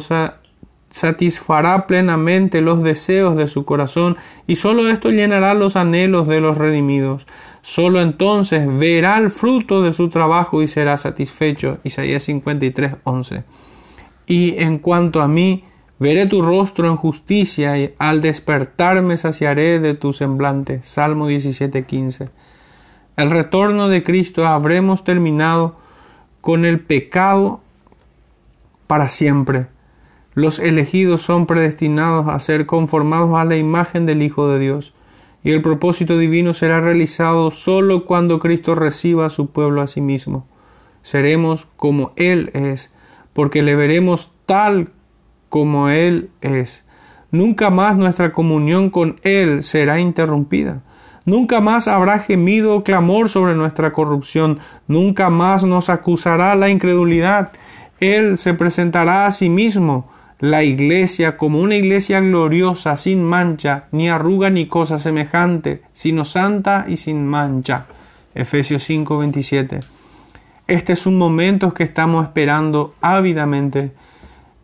satisfará 0.94 1.88
plenamente 1.88 2.62
los 2.62 2.84
deseos 2.84 3.36
de 3.36 3.48
su 3.48 3.66
corazón 3.66 4.16
y 4.46 4.58
sólo 4.58 4.90
esto 4.90 5.10
llenará 5.10 5.56
los 5.56 5.76
anhelos 5.76 6.28
de 6.28 6.40
los 6.40 6.56
redimidos. 6.56 7.26
Sólo 7.64 8.00
entonces 8.00 8.68
verá 8.78 9.18
el 9.18 9.32
fruto 9.32 9.82
de 9.82 9.92
su 9.92 10.10
trabajo 10.10 10.62
y 10.62 10.68
será 10.68 10.98
satisfecho. 10.98 11.80
Isaías 11.84 12.22
53, 12.24 12.98
11. 13.06 13.44
Y 14.28 14.54
en 14.60 14.78
cuanto 14.78 15.24
a 15.24 15.28
mí, 15.28 15.64
veré 15.98 16.28
tu 16.28 16.44
rostro 16.44 16.88
en 16.88 16.96
justicia 16.96 17.76
y 17.80 17.96
al 17.98 18.22
despertarme 18.22 19.18
saciaré 19.18 19.80
de 19.80 19.96
tu 19.96 20.14
semblante. 20.14 20.82
Salmo 20.84 21.26
17, 21.26 21.86
15. 21.88 22.30
El 23.18 23.32
retorno 23.32 23.90
de 23.90 24.04
Cristo 24.04 24.46
habremos 24.46 25.04
terminado 25.04 25.76
con 26.42 26.66
el 26.66 26.82
pecado 26.82 27.62
para 28.86 29.08
siempre 29.10 29.73
los 30.34 30.60
elegidos 30.60 31.22
son 31.22 31.46
predestinados 31.46 32.28
a 32.28 32.40
ser 32.40 32.66
conformados 32.66 33.38
a 33.38 33.46
la 33.46 33.58
imagen 33.58 34.06
del 34.06 34.22
Hijo 34.22 34.48
de 34.50 34.60
Dios, 34.60 34.94
y 35.44 35.52
el 35.52 35.62
propósito 35.62 36.18
divino 36.18 36.54
será 36.54 36.80
realizado 36.80 37.52
sólo 37.52 38.06
cuando 38.06 38.40
Cristo 38.40 38.76
reciba 38.76 39.26
a 39.26 39.30
su 39.30 39.52
pueblo 39.52 39.82
a 39.82 39.88
sí 39.88 40.02
mismo. 40.02 40.48
Seremos 41.02 41.68
como 41.76 42.14
Él 42.16 42.50
es, 42.54 42.92
porque 43.34 43.62
le 43.62 43.76
veremos 43.76 44.32
tal 44.46 44.90
como 45.50 45.90
Él 45.90 46.30
es. 46.42 46.84
Nunca 47.30 47.70
más 47.70 47.98
nuestra 47.98 48.32
comunión 48.32 48.90
con 48.90 49.20
Él 49.24 49.64
será 49.64 50.00
interrumpida. 50.00 50.82
Nunca 51.26 51.62
más 51.62 51.88
habrá 51.88 52.20
gemido 52.20 52.76
o 52.76 52.84
clamor 52.84 53.28
sobre 53.28 53.56
nuestra 53.56 53.92
corrupción. 53.92 54.60
Nunca 54.88 55.30
más 55.30 55.64
nos 55.64 55.90
acusará 55.90 56.56
la 56.56 56.70
incredulidad. 56.70 57.52
Él 58.00 58.38
se 58.38 58.54
presentará 58.54 59.26
a 59.26 59.32
sí 59.32 59.50
mismo 59.50 60.13
la 60.44 60.62
iglesia 60.62 61.38
como 61.38 61.60
una 61.60 61.78
iglesia 61.78 62.20
gloriosa, 62.20 62.98
sin 62.98 63.24
mancha, 63.24 63.86
ni 63.94 64.10
arruga 64.10 64.50
ni 64.50 64.66
cosa 64.66 64.98
semejante, 64.98 65.84
sino 65.94 66.26
santa 66.26 66.84
y 66.86 66.98
sin 66.98 67.26
mancha. 67.26 67.86
Efesios 68.36 68.84
5:27. 68.84 69.80
Este 70.68 70.92
es 70.92 71.08
un 71.08 71.18
momento 71.18 71.74
que 71.74 71.86
estamos 71.86 72.26
esperando 72.26 72.94
ávidamente. 73.00 73.94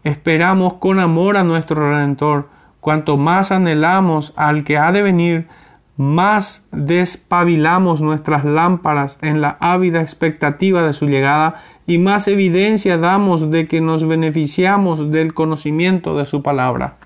Esperamos 0.03 0.73
con 0.73 0.99
amor 0.99 1.37
a 1.37 1.45
nuestro 1.45 1.89
Redentor. 1.89 2.49
Cuanto 2.81 3.15
más 3.15 3.53
anhelamos 3.53 4.33
al 4.35 4.65
que 4.65 4.77
ha 4.77 4.91
de 4.91 5.01
venir, 5.01 5.47
más 5.95 6.65
despabilamos 6.73 8.01
nuestras 8.01 8.43
lámparas 8.43 9.17
en 9.21 9.39
la 9.39 9.57
ávida 9.61 10.01
expectativa 10.01 10.81
de 10.81 10.91
su 10.91 11.07
llegada 11.07 11.61
y 11.89 11.97
más 11.97 12.27
evidencia 12.27 12.99
damos 12.99 13.49
de 13.49 13.67
que 13.67 13.81
nos 13.81 14.07
beneficiamos 14.07 15.09
del 15.09 15.33
conocimiento 15.33 16.15
de 16.15 16.27
su 16.27 16.43
palabra. 16.43 16.97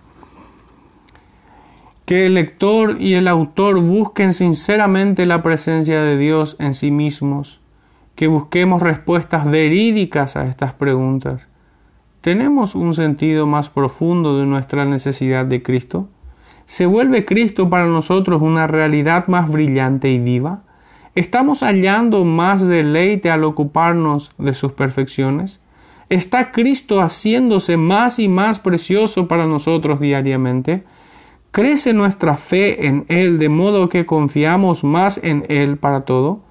Que 2.03 2.25
el 2.25 2.33
lector 2.33 2.97
y 2.99 3.13
el 3.13 3.29
autor 3.29 3.79
busquen 3.79 4.33
sinceramente 4.33 5.25
la 5.25 5.41
presencia 5.41 6.01
de 6.01 6.17
Dios 6.17 6.57
en 6.59 6.73
sí 6.73 6.91
mismos, 6.91 7.61
que 8.15 8.27
busquemos 8.27 8.81
respuestas 8.81 9.49
verídicas 9.49 10.35
a 10.35 10.47
estas 10.47 10.73
preguntas. 10.73 11.47
¿Tenemos 12.19 12.75
un 12.75 12.93
sentido 12.93 13.47
más 13.47 13.69
profundo 13.69 14.37
de 14.37 14.45
nuestra 14.45 14.83
necesidad 14.83 15.45
de 15.45 15.63
Cristo? 15.63 16.09
¿Se 16.65 16.85
vuelve 16.85 17.23
Cristo 17.23 17.69
para 17.69 17.85
nosotros 17.85 18.41
una 18.41 18.67
realidad 18.67 19.27
más 19.27 19.49
brillante 19.49 20.09
y 20.09 20.19
viva? 20.19 20.63
¿Estamos 21.15 21.61
hallando 21.61 22.25
más 22.25 22.67
deleite 22.67 23.29
al 23.29 23.43
ocuparnos 23.43 24.31
de 24.39 24.55
sus 24.55 24.71
perfecciones? 24.71 25.59
¿Está 26.09 26.51
Cristo 26.51 27.01
haciéndose 27.01 27.77
más 27.77 28.17
y 28.17 28.27
más 28.27 28.59
precioso 28.59 29.27
para 29.27 29.45
nosotros 29.45 29.99
diariamente? 29.99 30.83
¿Crece 31.51 31.93
nuestra 31.93 32.35
fe 32.35 32.87
en 32.87 33.05
Él 33.09 33.37
de 33.37 33.47
modo 33.47 33.89
que 33.89 34.07
confiamos 34.07 34.83
más 34.83 35.19
en 35.21 35.45
Él 35.49 35.77
para 35.77 36.01
todo? 36.01 36.41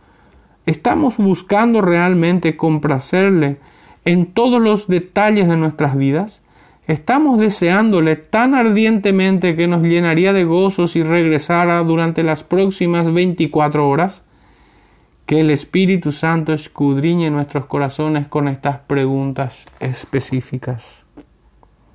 ¿Estamos 0.65 1.17
buscando 1.17 1.81
realmente 1.81 2.57
complacerle 2.57 3.57
en 4.05 4.27
todos 4.27 4.63
los 4.63 4.87
detalles 4.87 5.49
de 5.49 5.57
nuestras 5.57 5.97
vidas? 5.97 6.41
Estamos 6.87 7.41
deseándole 7.41 8.15
tan 8.15 8.55
ardientemente 8.55 9.57
que 9.57 9.67
nos 9.67 9.83
llenaría 9.83 10.33
de 10.33 10.45
gozo 10.45 10.87
si 10.87 11.03
regresara 11.03 11.83
durante 11.83 12.23
las 12.23 12.45
próximas 12.45 13.13
24 13.13 13.89
horas. 13.89 14.25
Que 15.27 15.41
el 15.41 15.51
Espíritu 15.51 16.13
Santo 16.13 16.53
escudriñe 16.53 17.31
nuestros 17.31 17.67
corazones 17.67 18.29
con 18.29 18.49
estas 18.49 18.81
preguntas 18.81 19.67
específicas. 19.81 21.07